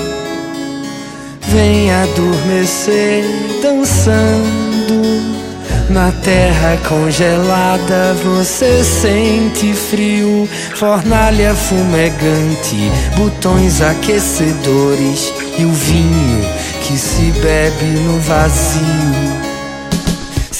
Vem 1.48 1.90
adormecer 1.94 3.24
dançando. 3.62 5.02
Na 5.88 6.12
terra 6.22 6.76
congelada 6.86 8.14
você 8.22 8.84
sente 8.84 9.72
frio, 9.72 10.46
fornalha 10.74 11.54
fumegante, 11.54 12.92
botões 13.16 13.80
aquecedores 13.80 15.32
e 15.56 15.64
o 15.64 15.72
vinho 15.72 16.44
que 16.82 16.98
se 16.98 17.32
bebe 17.40 17.86
no 18.04 18.20
vazio. 18.20 19.35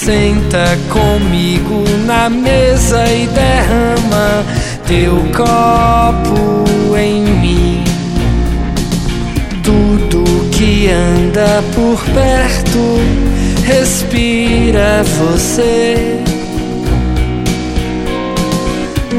Senta 0.06 0.78
comigo 0.88 1.82
na 2.06 2.30
mesa 2.30 3.04
e 3.12 3.26
derrama 3.26 4.44
teu 4.86 5.16
copo 5.34 6.96
em 6.96 7.24
mim. 7.24 7.82
Tudo 9.64 10.22
que 10.52 10.88
anda 10.88 11.60
por 11.74 11.98
perto 12.14 13.00
respira 13.64 15.02
você. 15.02 16.20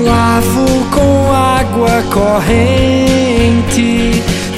Lavo 0.06 0.86
com 0.90 1.34
água 1.34 2.02
corrente 2.14 3.68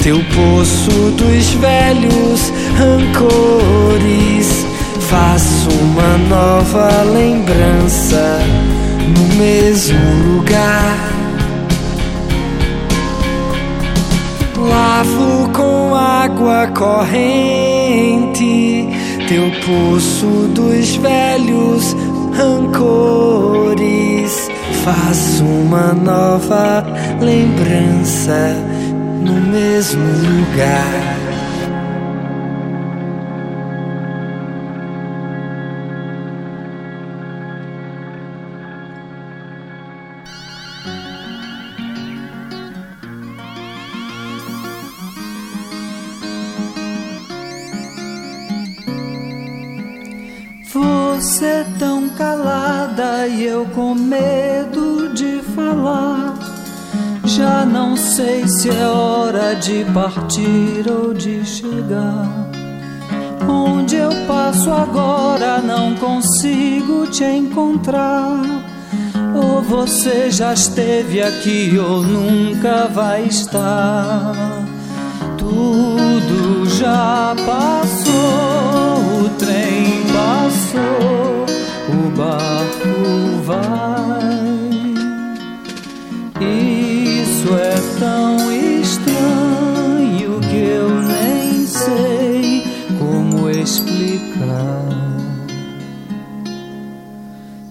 teu 0.00 0.22
poço 0.36 1.10
dos 1.10 1.50
velhos 1.54 2.52
rancores. 2.78 4.69
Faço 5.10 5.68
uma 5.70 6.16
nova 6.28 7.02
lembrança 7.02 8.38
no 9.08 9.34
mesmo 9.34 9.98
lugar. 10.36 10.96
Lavo 14.56 15.50
com 15.52 15.96
água 15.96 16.68
corrente 16.68 18.20
teu 19.28 19.50
poço 19.66 20.48
dos 20.54 20.94
velhos 20.94 21.96
rancores. 22.32 23.80
Faço 24.84 25.42
uma 25.44 25.92
nova 25.92 26.86
lembrança 27.20 28.56
no 29.24 29.34
mesmo 29.34 30.04
lugar. 30.04 31.09
Não 57.80 57.96
sei 57.96 58.46
se 58.46 58.68
é 58.68 58.86
hora 58.88 59.54
de 59.54 59.86
partir 59.94 60.84
ou 60.86 61.14
de 61.14 61.42
chegar. 61.46 62.50
Onde 63.48 63.96
eu 63.96 64.10
passo 64.28 64.70
agora 64.70 65.62
não 65.62 65.94
consigo 65.94 67.06
te 67.06 67.24
encontrar. 67.24 68.42
Ou 69.34 69.62
você 69.62 70.30
já 70.30 70.52
esteve 70.52 71.22
aqui 71.22 71.78
ou 71.78 72.02
nunca 72.02 72.86
vai 72.86 73.22
estar. 73.24 74.34
Tudo 75.38 76.66
já 76.68 77.34
passou, 77.46 79.24
o 79.24 79.28
trem 79.38 80.04
passou, 80.12 81.46
o 81.88 82.10
barco 82.14 83.42
vai. 83.46 83.90
Isso 87.40 87.54
é 87.54 87.98
tão 87.98 88.52
estranho 88.52 90.40
que 90.40 90.56
eu 90.56 90.90
nem 90.90 91.66
sei 91.66 92.62
como 92.98 93.48
explicar. 93.48 94.84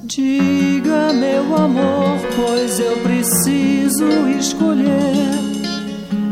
Diga, 0.06 1.14
meu 1.14 1.56
amor, 1.56 2.18
pois 2.36 2.80
eu 2.80 2.98
preciso 2.98 4.28
escolher. 4.40 5.38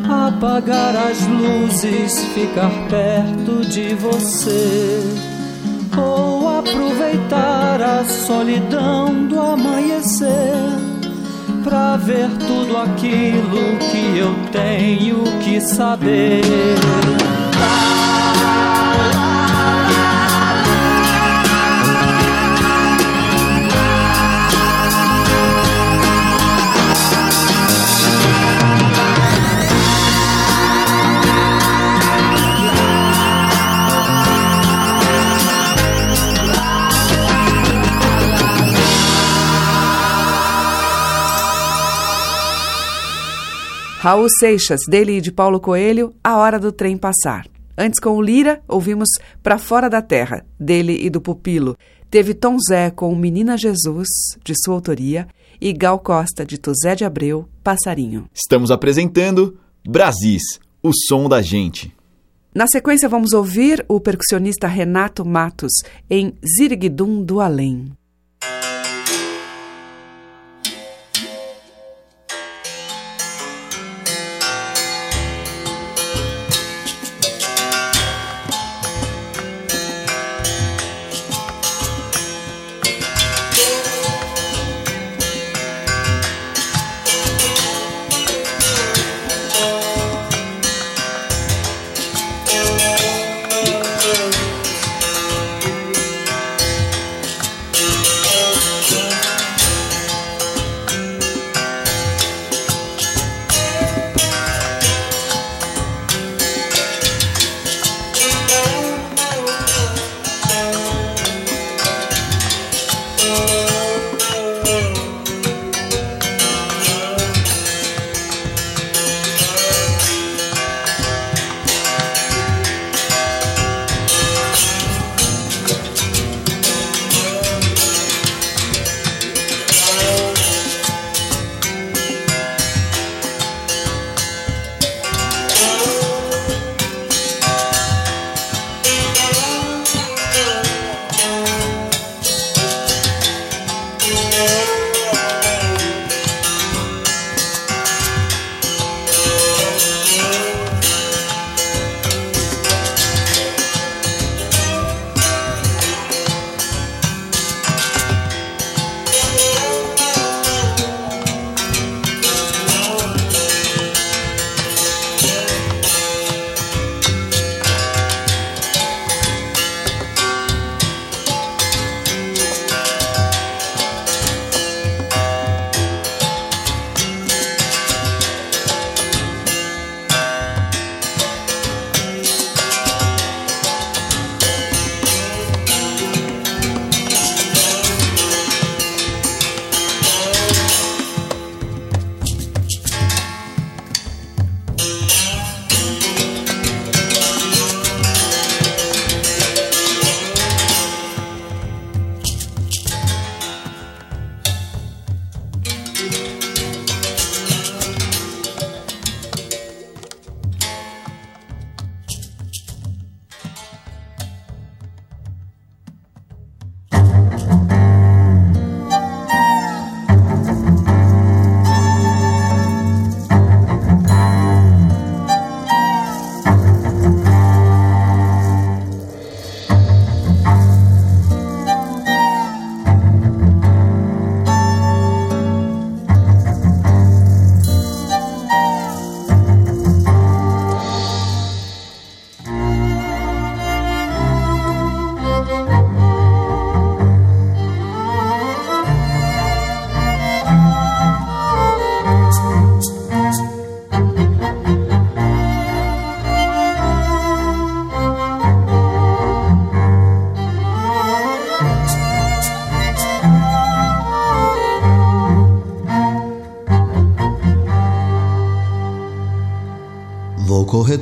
Apagar 0.10 0.96
as 0.96 1.22
luzes, 1.28 2.26
ficar 2.34 2.72
perto 2.90 3.62
de 3.70 3.94
você, 3.94 5.00
ou 5.96 6.58
aproveitar 6.58 7.84
a 7.84 8.04
solidão 8.04 9.28
do 9.28 9.40
amanhecer 9.40 10.87
pra 11.68 11.98
ver 11.98 12.30
tudo 12.48 12.78
aquilo 12.78 13.78
que 13.92 14.18
eu 14.18 14.34
tenho 14.54 15.24
que 15.44 15.60
saber. 15.60 16.42
Raul 44.00 44.28
Seixas, 44.40 44.82
dele 44.88 45.18
e 45.18 45.22
de 45.22 45.32
Paulo 45.32 45.60
Coelho, 45.60 46.14
A 46.24 46.38
Hora 46.38 46.60
do 46.60 46.72
Trem 46.72 46.96
Passar. 46.96 47.48
Antes, 47.76 48.00
com 48.00 48.12
o 48.12 48.22
Lira, 48.22 48.62
ouvimos 48.68 49.10
Pra 49.42 49.58
Fora 49.58 49.90
da 49.90 50.04
Terra, 50.04 50.46
dele 50.60 51.00
e 51.02 51.10
do 51.10 51.20
Pupilo. 51.20 51.76
Teve 52.08 52.36
Tom 52.36 52.58
Zé 52.60 52.92
com 52.92 53.16
Menina 53.16 53.58
Jesus, 53.58 54.08
de 54.44 54.54
sua 54.64 54.76
autoria, 54.76 55.28
e 55.60 55.74
Gal 55.74 55.98
Costa, 55.98 56.46
de 56.46 56.60
Tosé 56.60 56.94
de 56.94 57.06
Abreu, 57.06 57.50
Passarinho. 57.64 58.30
Estamos 58.32 58.70
apresentando 58.70 59.58
Brasis, 59.84 60.44
o 60.84 60.92
som 60.94 61.28
da 61.28 61.42
gente. 61.42 61.92
Na 62.54 62.68
sequência, 62.68 63.10
vamos 63.10 63.34
ouvir 63.34 63.84
o 63.90 64.00
percussionista 64.00 64.68
Renato 64.68 65.26
Matos 65.26 65.72
em 66.08 66.36
Ziriguidum 66.46 67.24
do 67.24 67.42
Além. 67.42 67.97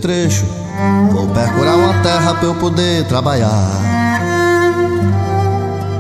Trecho, 0.06 0.46
vou 1.12 1.28
percurar 1.30 1.76
uma 1.76 1.96
terra 2.04 2.36
pra 2.36 2.46
eu 2.46 2.54
poder 2.54 3.08
trabalhar. 3.08 3.72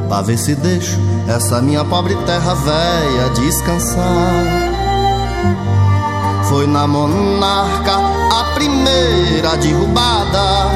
Pra 0.07 0.21
ver 0.21 0.37
se 0.37 0.53
deixo 0.53 0.99
essa 1.27 1.59
minha 1.59 1.83
pobre 1.83 2.15
terra 2.17 2.53
velha 2.53 3.29
descansar. 3.33 4.05
Foi 6.47 6.67
na 6.67 6.85
monarca 6.85 7.93
a 7.95 8.53
primeira 8.53 9.57
derrubada. 9.57 10.69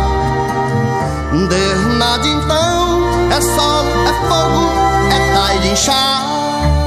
Desde 1.47 2.29
então 2.29 3.31
é 3.31 3.41
sol, 3.41 3.85
é 4.07 4.13
fogo, 4.27 4.71
é 5.13 5.33
tai 5.35 5.59
de. 5.59 6.78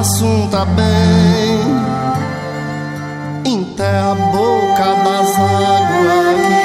Assunta 0.00 0.64
bem, 0.64 1.76
até 3.76 3.98
a 3.98 4.14
boca 4.14 4.94
das 5.04 5.38
águas 5.38 6.40
que 6.46 6.58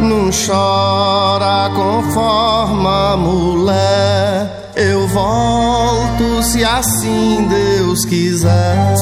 vem. 0.00 0.08
Não 0.08 0.30
chora 0.30 1.68
conforme 1.74 2.86
a 2.86 3.16
mulher, 3.16 4.70
eu 4.76 5.08
volto 5.08 6.40
se 6.42 6.64
assim 6.64 7.48
Deus 7.48 8.04
quiser. 8.04 8.94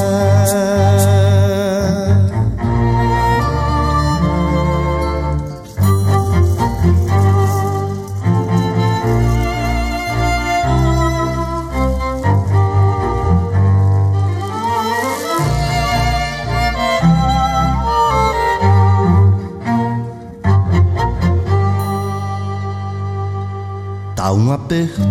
Aperto. 24.75 25.01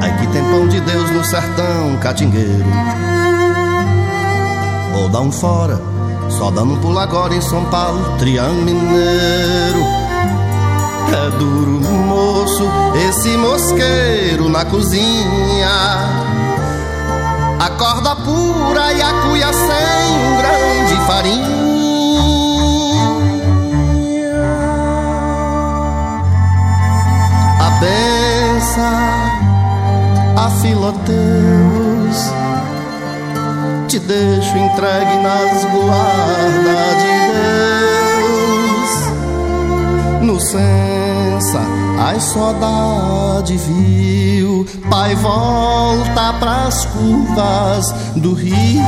Ai 0.00 0.16
que 0.18 0.26
tem 0.28 0.42
pão 0.44 0.68
de 0.68 0.80
Deus 0.80 1.10
no 1.10 1.24
sertão 1.24 1.96
catingueiro. 2.00 2.64
Vou 4.92 5.08
dar 5.08 5.20
um 5.20 5.32
fora, 5.32 5.80
só 6.30 6.50
dando 6.50 6.74
um 6.74 6.80
pulo 6.80 6.98
agora 6.98 7.34
em 7.34 7.40
São 7.40 7.64
Paulo, 7.66 8.16
Triângulo 8.18 8.64
Mineiro. 8.64 9.84
É 11.10 11.30
duro, 11.38 11.80
moço, 12.06 12.68
esse 13.08 13.36
mosqueiro 13.36 14.48
na 14.48 14.64
cozinha. 14.64 15.68
A 17.60 17.70
corda 17.70 18.14
pura 18.16 18.92
e 18.92 19.02
a 19.02 19.12
cuia 19.22 19.52
sem 19.52 20.16
um 20.16 20.36
grão 20.36 20.84
de 20.86 20.96
farinha. 21.06 21.68
A 27.60 27.70
benção 28.78 29.18
a 30.36 30.50
filoteus 30.62 32.32
te 33.88 33.98
deixo 33.98 34.56
entregue 34.56 35.16
nas 35.22 35.64
guardas 35.64 36.96
de 37.02 37.12
Deus. 38.22 38.90
No 40.22 40.38
sensa, 40.40 41.60
ai 41.98 42.20
saudade 42.20 43.56
viu, 43.56 44.66
pai 44.90 45.14
volta 45.16 46.34
pras 46.38 46.84
curvas 46.84 47.92
do 48.14 48.34
rio. 48.34 48.82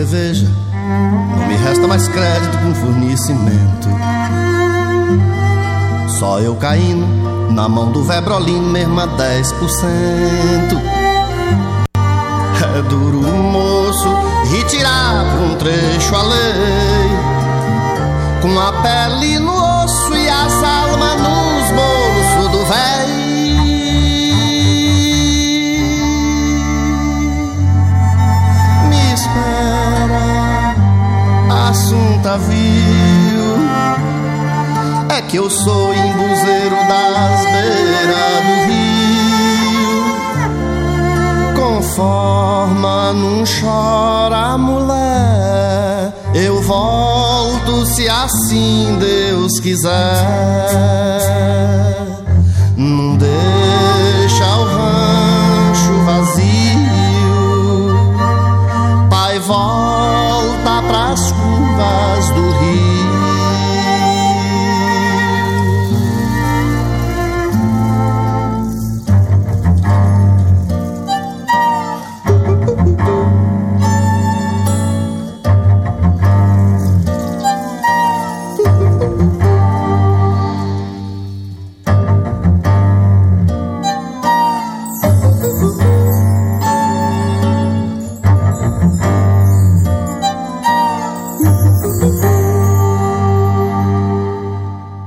Cerveja, 0.00 0.46
não 1.36 1.46
me 1.46 1.56
resta 1.56 1.86
mais 1.86 2.08
crédito 2.08 2.56
com 2.58 2.74
fornecimento. 2.74 3.88
Só 6.18 6.40
eu 6.40 6.56
caindo 6.56 7.06
na 7.52 7.68
mão 7.68 7.92
do 7.92 8.02
Vebrolino, 8.02 8.66
mesmo 8.66 8.98
a 8.98 9.06
10%. 9.06 10.80
É 12.76 12.82
duro 12.82 13.20
o 13.20 13.42
moço 13.52 14.08
retirar 14.50 15.24
por 15.32 15.42
um 15.42 15.54
trecho 15.56 16.14
a 16.14 16.22
lei, 16.22 17.10
com 18.40 18.58
a 18.58 18.72
pele 18.80 19.38
no 19.38 19.52
osso 19.52 20.14
e 20.14 20.28
as 20.30 20.62
viu. 32.38 33.58
É 35.16 35.22
que 35.22 35.36
eu 35.36 35.50
sou 35.50 35.92
embuzeiro 35.94 36.76
das 36.88 37.44
beiras 37.44 38.44
do 38.46 38.54
rio. 38.68 40.04
Conforma, 41.56 43.12
não 43.12 43.44
chora, 43.44 44.56
mulher. 44.56 46.12
Eu 46.34 46.62
volto 46.62 47.86
se 47.86 48.08
assim 48.08 48.96
Deus 49.00 49.58
quiser. 49.60 49.90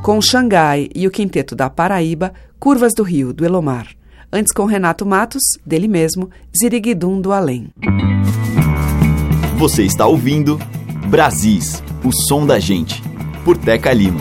Com 0.04 0.22
Xangai 0.22 0.90
e 0.94 1.08
o 1.08 1.12
Quinteto 1.12 1.56
da 1.56 1.70
Paraíba, 1.70 2.34
Curvas 2.60 2.92
do 2.94 3.04
Rio, 3.04 3.32
do 3.32 3.46
Elomar. 3.46 3.88
Antes 4.34 4.52
com 4.52 4.66
Renato 4.66 5.06
Matos, 5.06 5.42
dele 5.66 5.88
mesmo, 5.88 6.30
Ziriguidum 6.62 7.22
do 7.22 7.32
Além. 7.32 7.70
Você 9.58 9.84
está 9.84 10.06
ouvindo 10.06 10.60
Brasis, 11.08 11.82
o 12.04 12.12
som 12.12 12.46
da 12.46 12.60
gente, 12.60 13.02
por 13.46 13.58
Teca 13.58 13.94
Lima. 13.94 14.20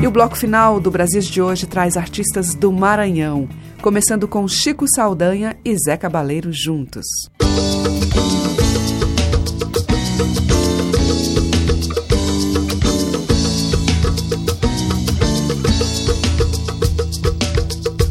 E 0.00 0.06
o 0.06 0.12
bloco 0.12 0.36
final 0.36 0.78
do 0.78 0.92
Brasil 0.92 1.20
de 1.20 1.42
hoje 1.42 1.66
traz 1.66 1.96
artistas 1.96 2.54
do 2.54 2.70
Maranhão, 2.70 3.48
começando 3.82 4.28
com 4.28 4.46
Chico 4.46 4.86
Saldanha 4.94 5.56
e 5.64 5.74
Zé 5.76 5.96
Cabaleiro 5.96 6.52
juntos. 6.52 7.04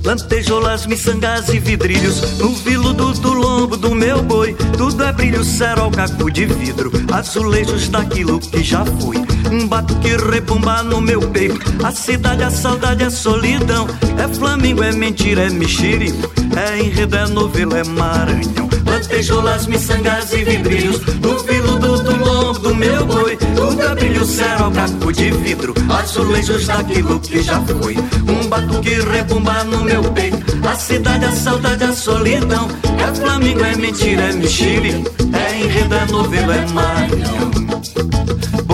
Lantejoulas, 0.07 0.85
miçangas 0.85 1.49
e 1.49 1.59
vidrilhos. 1.59 2.37
No 2.37 2.53
viludo 2.53 3.11
do 3.11 3.33
lombo 3.33 3.75
do 3.75 3.93
meu 3.93 4.23
boi 4.23 4.53
Tudo 4.77 5.03
é 5.03 5.11
brilho, 5.11 5.43
cerol, 5.43 5.91
caco 5.91 6.31
de 6.31 6.45
vidro. 6.45 6.89
Azulejos 7.11 7.89
daquilo 7.89 8.39
que 8.39 8.63
já 8.63 8.85
fui. 8.85 9.17
Um 9.51 9.67
batuque 9.67 10.15
rebumba 10.15 10.81
no 10.81 11.01
meu 11.01 11.19
peito. 11.31 11.59
A 11.83 11.91
cidade, 11.91 12.41
a 12.41 12.49
saudade, 12.49 13.03
a 13.03 13.09
solidão. 13.09 13.85
É 14.17 14.33
Flamengo, 14.33 14.81
é 14.81 14.93
mentira, 14.93 15.41
é 15.41 15.49
mexerico. 15.49 16.31
É 16.55 16.79
enredo, 16.79 17.17
é 17.17 17.27
novela, 17.27 17.79
é 17.79 17.83
Maranhão. 17.83 18.69
Lantejoulas, 18.85 19.67
miçangas 19.67 20.31
e 20.31 20.45
vidrilhos. 20.45 21.01
No 21.17 21.37
viludo 21.39 22.01
do 22.01 22.15
lombo 22.15 22.36
meu 22.77 23.05
boi. 23.05 23.37
Tudo 23.55 23.81
é 23.81 23.95
brilho, 23.95 24.25
cerol, 24.25 24.71
caco 24.71 25.11
de 25.11 25.31
vidro. 25.31 25.73
Azulejos 25.89 26.67
daquilo 26.67 27.19
que 27.19 27.41
já 27.41 27.59
foi. 27.61 27.97
Um 27.97 28.47
batuque 28.47 29.01
rebumba 29.01 29.63
no 29.63 29.83
meu 29.83 30.03
peito. 30.11 30.37
A 30.67 30.75
cidade, 30.75 31.25
a 31.25 31.31
saudade, 31.31 31.83
a 31.83 31.93
solidão. 31.93 32.67
É 32.99 33.15
Flamengo, 33.15 33.63
é 33.63 33.75
mentira, 33.75 34.23
é 34.23 34.33
mexerico 34.33 35.09
É 35.33 35.59
enredo, 35.59 35.95
é 35.95 36.05
novela, 36.11 36.55
é 36.55 36.65
Maranhão 36.67 38.66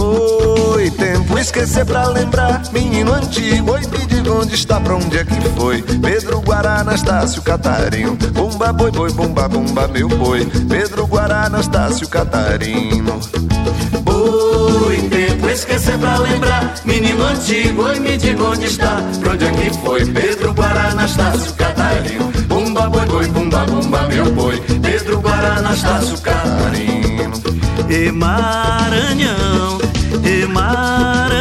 esquecer 1.43 1.85
pra 1.85 2.07
lembrar. 2.07 2.61
Menino 2.71 3.13
antigo, 3.13 3.73
oi, 3.73 3.81
me 3.81 4.05
diga 4.07 4.31
onde 4.31 4.55
está, 4.55 4.79
pra 4.79 4.95
onde 4.95 5.17
é 5.17 5.25
que 5.25 5.49
foi? 5.49 5.81
Pedro 5.81 6.41
Guará, 6.41 6.79
Anastácio, 6.79 7.41
Catarino 7.41 8.15
Bumba, 8.15 8.71
boi, 8.71 8.91
boi, 8.91 9.11
bumba, 9.11 9.47
bumba, 9.47 9.87
meu 9.89 10.07
boi. 10.07 10.45
Pedro 10.69 11.05
Guará, 11.05 11.45
Anastácio, 11.45 12.07
Catarino 12.07 13.19
Boi, 14.03 14.97
tempo 15.09 15.49
esquecer 15.49 15.97
pra 15.97 16.17
lembrar. 16.17 16.75
Menino 16.85 17.23
antigo, 17.25 17.83
oi, 17.83 17.99
me 17.99 18.17
diga 18.17 18.43
onde 18.43 18.65
está. 18.65 19.01
Pra 19.19 19.33
onde 19.33 19.45
é 19.45 19.51
que 19.51 19.69
foi? 19.79 20.05
Pedro 20.05 20.53
Guará, 20.53 20.91
Anastácio, 20.91 21.53
Catarino 21.53 22.31
Bumba, 22.47 22.89
boi, 22.89 23.05
boi, 23.05 23.27
bumba, 23.27 23.65
bumba, 23.65 24.07
meu 24.07 24.31
boi. 24.31 24.61
Pedro 24.81 25.19
Guará, 25.19 25.57
Anastácio, 25.57 26.17
Catarino 26.19 27.33
E 27.89 28.11
Maranhão, 28.11 29.77
e 30.23 30.45
Maranhão 30.45 31.32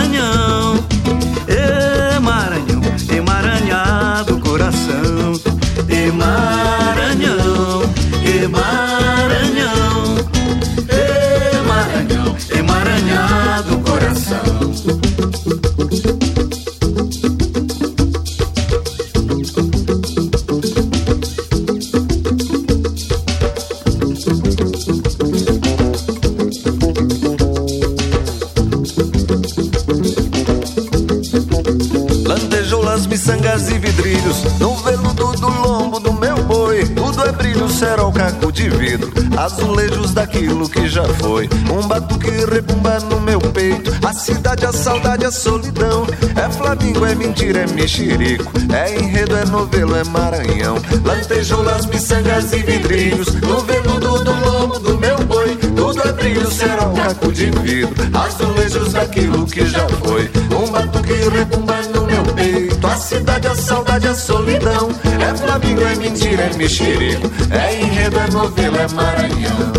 Azulejos 39.43 40.15
daquilo 40.15 40.69
que 40.69 40.89
já 40.89 41.03
foi. 41.03 41.51
Um 41.69 41.89
batuque 41.89 42.31
rebumba 42.31 43.01
no 43.01 43.21
meu 43.21 43.41
peito. 43.41 43.91
A 44.07 44.13
cidade, 44.13 44.65
a 44.65 44.73
saudade, 44.73 45.25
a 45.25 45.33
solidão. 45.33 46.07
É 46.37 46.49
Flamengo, 46.49 47.05
é 47.05 47.13
mentira, 47.17 47.63
é 47.63 47.67
mexerico. 47.67 48.53
É 48.73 48.97
enredo, 48.97 49.37
é 49.37 49.45
novelo, 49.47 49.97
é 49.97 50.05
Maranhão. 50.05 50.77
Lantejoulas, 51.05 51.87
miçangas 51.87 52.53
e 52.53 52.59
vidrilhos 52.59 53.35
No 53.41 53.59
veludo 53.63 54.23
do 54.23 54.33
lombo 54.33 54.79
do 54.79 54.97
meu 54.99 55.19
boi 55.25 55.57
Tudo 55.75 56.01
é 56.07 56.13
brilho, 56.13 56.49
cerol, 56.49 56.95
caco 56.95 57.33
de 57.33 57.47
vidro. 57.47 57.95
Azulejos 58.15 58.93
daquilo 58.93 59.45
que 59.47 59.67
já 59.67 59.89
foi. 59.89 60.31
Um 60.57 60.71
batuque 60.71 61.15
rebumba 61.15 61.83
no 61.93 62.07
meu 62.07 62.23
peito. 62.37 62.87
A 62.87 62.97
cidade, 62.97 63.49
a 63.49 63.57
saudade, 63.57 64.07
a 64.07 64.15
solidão 64.15 64.91
É 65.23 65.35
Flamengo, 65.37 65.83
é 65.83 65.95
mentira, 65.95 66.43
é 66.43 66.57
mexerico. 66.57 67.31
É 67.51 67.81
enredo, 67.81 68.19
é 68.19 68.31
novela, 68.31 68.79
é 68.79 68.89
Maranhão. 68.89 69.73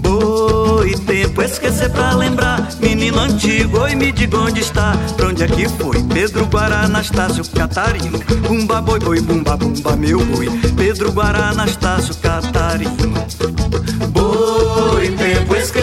Boi, 0.00 0.94
tempo 1.06 1.40
esquecer 1.42 1.90
pra 1.90 2.14
lembrar. 2.14 2.68
Menino 2.80 3.20
antigo, 3.20 3.78
oi, 3.78 3.94
me 3.94 4.10
diga 4.10 4.38
onde 4.38 4.60
está. 4.60 4.96
Pra 5.16 5.28
onde 5.28 5.44
é 5.44 5.46
que 5.46 5.68
foi? 5.68 6.02
Pedro 6.12 6.46
Guará, 6.46 6.82
Anastácio, 6.82 7.44
Catarino. 7.48 8.18
Bumba, 8.46 8.82
boi, 8.82 8.98
boi, 8.98 9.20
bumba, 9.20 9.56
bumba, 9.56 9.96
meu 9.96 10.24
boi. 10.24 10.48
Pedro 10.76 11.12
Guará, 11.12 11.50
Anastácio, 11.50 12.14
Catarino 12.16 13.33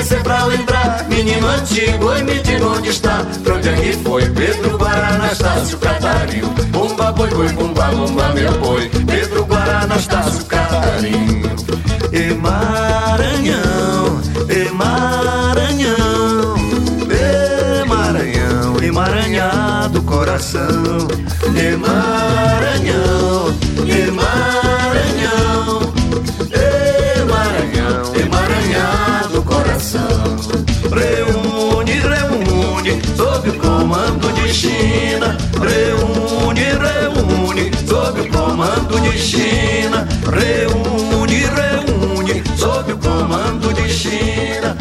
esquecer 0.02 0.24
pra 0.24 0.46
lembrar 0.46 1.06
Menino 1.08 1.48
antigo, 1.48 2.06
oi, 2.06 2.24
me 2.24 2.40
diga 2.40 2.66
onde 2.66 2.90
está? 2.90 3.24
Pra 3.44 3.56
onde 3.56 3.70
é 3.70 3.94
foi? 4.04 4.28
Pedro 4.30 4.78
Guará, 4.78 5.10
Anastácio, 5.10 5.78
Catarino 5.78 6.50
Bumba, 6.72 7.12
boi, 7.12 7.30
boi, 7.30 7.50
bumba, 7.50 7.86
bumba, 7.86 8.30
meu 8.34 8.52
boi. 8.60 8.90
Pedro 9.06 9.46
Guará, 9.46 9.82
Anastácio, 9.82 10.46
Catarino 10.46 11.56
E 12.12 12.34
Maranhão, 12.34 14.22
e 14.50 14.72
Maranhão 14.72 16.56
E 17.08 17.86
Maranhão, 17.88 18.82
emaranhado 18.82 20.02
coração. 20.04 21.08
E 21.56 21.78
Maranhão, 21.78 23.51
sob 38.12 38.22
o 38.22 38.30
comando 38.30 39.00
de 39.00 39.18
China. 39.18 40.08
Reúne, 40.26 41.46
reúne, 41.46 42.44
sob 42.58 42.92
o 42.92 42.98
comando 42.98 43.74
de 43.74 43.88
China 43.88 44.81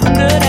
good 0.00 0.47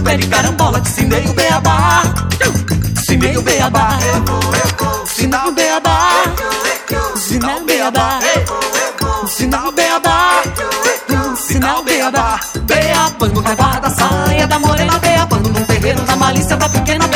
pé 0.00 0.16
de 0.16 0.26
carambola, 0.26 0.78
ensinei 0.78 1.26
o 1.26 1.32
beabá. 1.34 2.02
Ensinei 2.96 3.36
o 3.36 3.42
beabá. 3.42 3.98
Ensinar 5.02 5.48
o 5.48 5.52
beabá. 5.52 6.22
Ensinar 7.14 7.56
o 7.56 7.64
beabá. 7.64 8.18
Ensinar 9.22 9.68
o 9.68 9.72
beabá. 9.72 10.42
Ensinar 11.32 11.78
o 11.78 11.82
beabá. 11.82 12.40
Beabando 12.62 13.42
na 13.42 13.54
barra 13.54 13.80
da 13.80 13.90
saia 13.90 14.46
da 14.46 14.58
morena, 14.58 14.98
beabando 14.98 15.48
no 15.48 15.60
terreiro 15.66 16.02
da 16.02 16.16
malícia 16.16 16.56
da 16.56 16.68
pequena, 16.68 17.06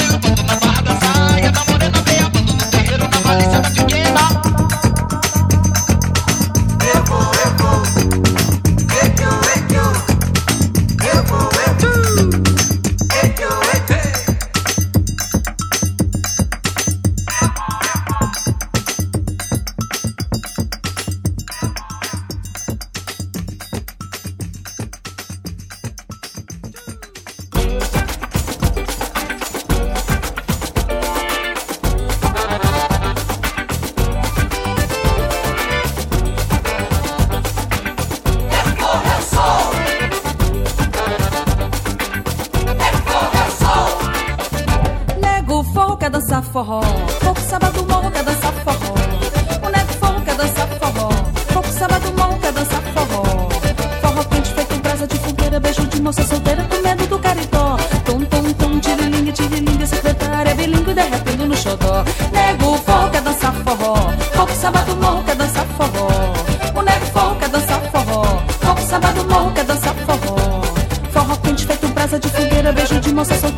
forró. 46.55 46.81
Fogo 47.21 47.41
sábado 47.41 47.85
morro 47.89 48.11
quer 48.13 48.23
dançar 48.23 48.53
forró. 48.65 48.95
O 49.67 49.71
nego 49.71 49.93
forro 49.99 50.21
quer 50.25 50.37
dançar 50.37 50.69
forró. 50.79 51.09
Fogo 51.53 51.69
sábado 51.69 52.13
morro 52.17 52.39
quer 52.39 52.53
dançar 52.53 52.83
forró. 52.95 53.23
Forró 54.01 54.25
quente 54.31 54.51
feito 54.55 54.75
brasa 54.77 55.05
de 55.05 55.19
fogueira. 55.19 55.59
Beijo 55.59 55.85
de 55.89 56.01
moça 56.01 56.23
solteira 56.23 56.63
com 56.63 56.81
medo 56.81 57.07
do 57.09 57.19
caritó. 57.19 57.77
Tum, 58.05 58.25
tum, 58.27 58.53
tum, 58.53 58.79
tirilinga, 58.79 59.33
tirilinga. 59.33 59.85
Secretária 59.85 60.55
bilingue 60.55 60.95
derretendo 60.95 61.47
no 61.47 61.57
xodó. 61.57 62.05
Nego 62.33 62.79
forro 62.87 63.11
quer 63.11 63.23
dançar 63.23 63.53
forró. 63.65 63.95
Fogo 64.37 64.53
sábado 64.61 64.97
morro 64.97 65.25
quer 65.25 65.35
dançar 65.35 65.67
forró. 65.77 66.09
O 66.79 66.83
nego 66.83 67.07
forro 67.07 67.35
quer 67.41 67.49
dançar 67.49 67.81
forró. 67.91 68.23
Fogo 68.61 68.81
sábado 68.89 69.25
morro 69.25 69.51
quer 69.55 69.65
dançar 69.65 69.95
forró. 70.07 70.37
Forró 71.11 71.37
quente 71.43 71.67
feito 71.67 71.89
brasa 71.89 72.17
de 72.21 72.29
fogueira. 72.29 72.73
Beijo 72.73 73.01
de 73.01 73.13
moça 73.13 73.35
solteira 73.35 73.54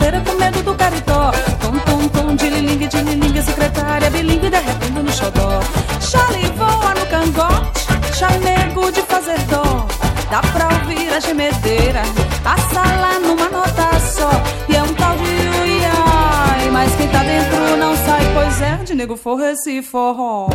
pra 11.16 11.20
ouvir 11.20 11.20
a 11.20 11.20
gemedeira, 11.20 12.02
a 12.44 12.58
sala 12.72 13.18
numa 13.20 13.48
nota 13.48 13.98
só. 14.00 14.30
E 14.68 14.76
é 14.76 14.82
um 14.82 14.94
tal 14.94 15.16
de 15.16 15.60
uiai, 15.60 16.70
mas 16.70 16.94
quem 16.96 17.08
tá 17.08 17.22
dentro 17.22 17.76
não 17.76 17.96
sai, 17.96 18.22
pois 18.34 18.62
é, 18.62 18.84
de 18.84 18.94
nego 18.94 19.16
forro 19.16 19.44
esse 19.44 19.82
forró. 19.82 20.48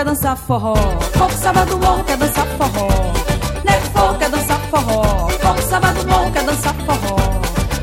Quer 0.00 0.04
dançar 0.04 0.36
forró. 0.36 0.74
Fogo 1.12 1.32
sábado 1.32 1.76
morro 1.76 2.02
quer 2.04 2.16
dançar 2.16 2.46
forró. 2.56 2.88
Nego 3.64 3.86
forro 3.92 4.18
quer 4.18 4.30
dançar 4.30 4.60
forró. 4.70 5.28
Fogo 5.28 5.62
sábado 5.68 6.08
morro 6.08 6.32
quer 6.32 6.44
dançar 6.44 6.74
forró. 6.86 7.16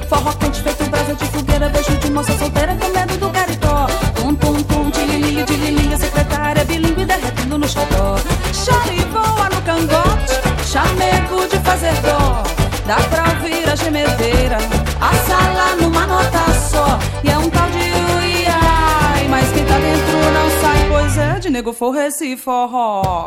Forró 0.10 0.34
quente 0.40 0.62
feito 0.64 0.90
brasa 0.90 1.14
de 1.14 1.26
fogueira. 1.26 1.70
Beijo 1.70 1.96
de 1.98 2.10
moça 2.10 2.36
solteira 2.40 2.76
com 2.76 2.88
medo 2.88 3.18
do 3.20 3.30
caritó. 3.30 3.86
Tum, 4.16 4.34
tum, 4.34 4.64
tum, 4.64 4.90
tililinha, 4.90 5.46
tililinha. 5.46 5.98
Secretária 5.98 6.66
bilingue 6.66 7.06
derretendo 7.06 7.58
no 7.60 7.68
xodó. 7.68 8.16
Chale 8.52 9.06
voa 9.14 9.50
no 9.54 9.62
cangote. 9.62 10.34
Chamego 10.66 11.48
de 11.48 11.60
fazer 11.60 11.94
dó. 12.02 12.42
Dá 12.88 12.96
pra 12.96 13.26
ouvir 13.30 13.70
a 13.70 13.76
gemedeira. 13.76 14.58
A 15.00 15.14
sala 15.28 15.76
numa 15.80 16.08
nota 16.08 16.57
nego 21.58 21.74
forro 21.74 21.98
esse 22.00 22.38
forró. 22.38 23.26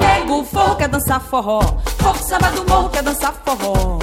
Nego 0.00 0.44
forro 0.44 0.74
quer 0.74 0.88
dançar 0.88 1.20
forró. 1.20 1.60
Fogo 2.00 2.18
sábado 2.18 2.64
morro 2.68 2.88
quer 2.90 3.04
dançar 3.04 3.32
forró. 3.44 3.93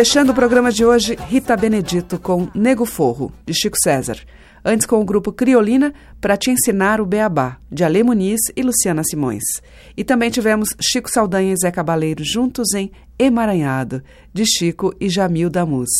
Fechando 0.00 0.32
o 0.32 0.34
programa 0.34 0.72
de 0.72 0.82
hoje, 0.82 1.14
Rita 1.28 1.54
Benedito 1.54 2.18
com 2.18 2.48
Nego 2.54 2.86
Forro, 2.86 3.30
de 3.44 3.52
Chico 3.52 3.76
César. 3.76 4.16
Antes 4.64 4.86
com 4.86 4.98
o 4.98 5.04
grupo 5.04 5.30
Criolina, 5.30 5.92
para 6.18 6.38
te 6.38 6.50
ensinar 6.50 7.02
o 7.02 7.04
beabá, 7.04 7.58
de 7.70 7.84
Ale 7.84 8.02
Muniz 8.02 8.40
e 8.56 8.62
Luciana 8.62 9.02
Simões. 9.04 9.44
E 9.94 10.02
também 10.02 10.30
tivemos 10.30 10.74
Chico 10.80 11.10
Saldanha 11.10 11.52
e 11.52 11.56
Zé 11.58 11.70
Cabaleiro 11.70 12.24
juntos 12.24 12.72
em 12.72 12.90
Emaranhado, 13.18 14.02
de 14.32 14.46
Chico 14.46 14.94
e 14.98 15.10
Jamil 15.10 15.50
Damus. 15.50 15.90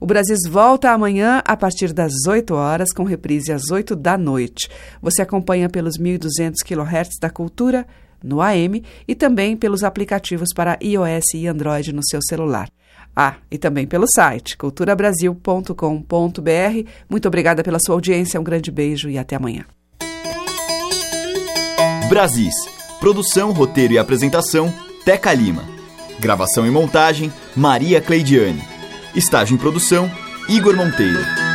O 0.00 0.06
Brasis 0.06 0.40
volta 0.48 0.90
amanhã 0.90 1.40
a 1.44 1.56
partir 1.56 1.92
das 1.92 2.12
8 2.26 2.52
horas, 2.52 2.92
com 2.92 3.04
reprise 3.04 3.52
às 3.52 3.70
8 3.70 3.94
da 3.94 4.18
noite. 4.18 4.68
Você 5.00 5.22
acompanha 5.22 5.68
pelos 5.68 5.96
1.200 5.96 6.64
kHz 6.64 7.10
da 7.20 7.30
Cultura, 7.30 7.86
no 8.24 8.42
AM, 8.42 8.82
e 9.06 9.14
também 9.14 9.56
pelos 9.56 9.84
aplicativos 9.84 10.48
para 10.52 10.76
iOS 10.82 11.32
e 11.34 11.46
Android 11.46 11.92
no 11.92 12.04
seu 12.04 12.20
celular. 12.20 12.68
Ah, 13.14 13.36
e 13.50 13.58
também 13.58 13.86
pelo 13.86 14.06
site 14.06 14.56
culturabrasil.com.br. 14.56 16.88
Muito 17.08 17.28
obrigada 17.28 17.62
pela 17.62 17.78
sua 17.84 17.94
audiência, 17.94 18.40
um 18.40 18.44
grande 18.44 18.70
beijo 18.70 19.10
e 19.10 19.18
até 19.18 19.36
amanhã. 19.36 19.64
Brasis. 22.08 22.54
Produção, 22.98 23.52
roteiro 23.52 23.94
e 23.94 23.98
apresentação, 23.98 24.72
Teca 25.04 25.32
Lima. 25.32 25.64
Gravação 26.18 26.66
e 26.66 26.70
montagem, 26.70 27.32
Maria 27.56 28.00
Cleidiane. 28.00 28.62
Estágio 29.14 29.54
em 29.54 29.58
produção, 29.58 30.10
Igor 30.48 30.76
Monteiro. 30.76 31.49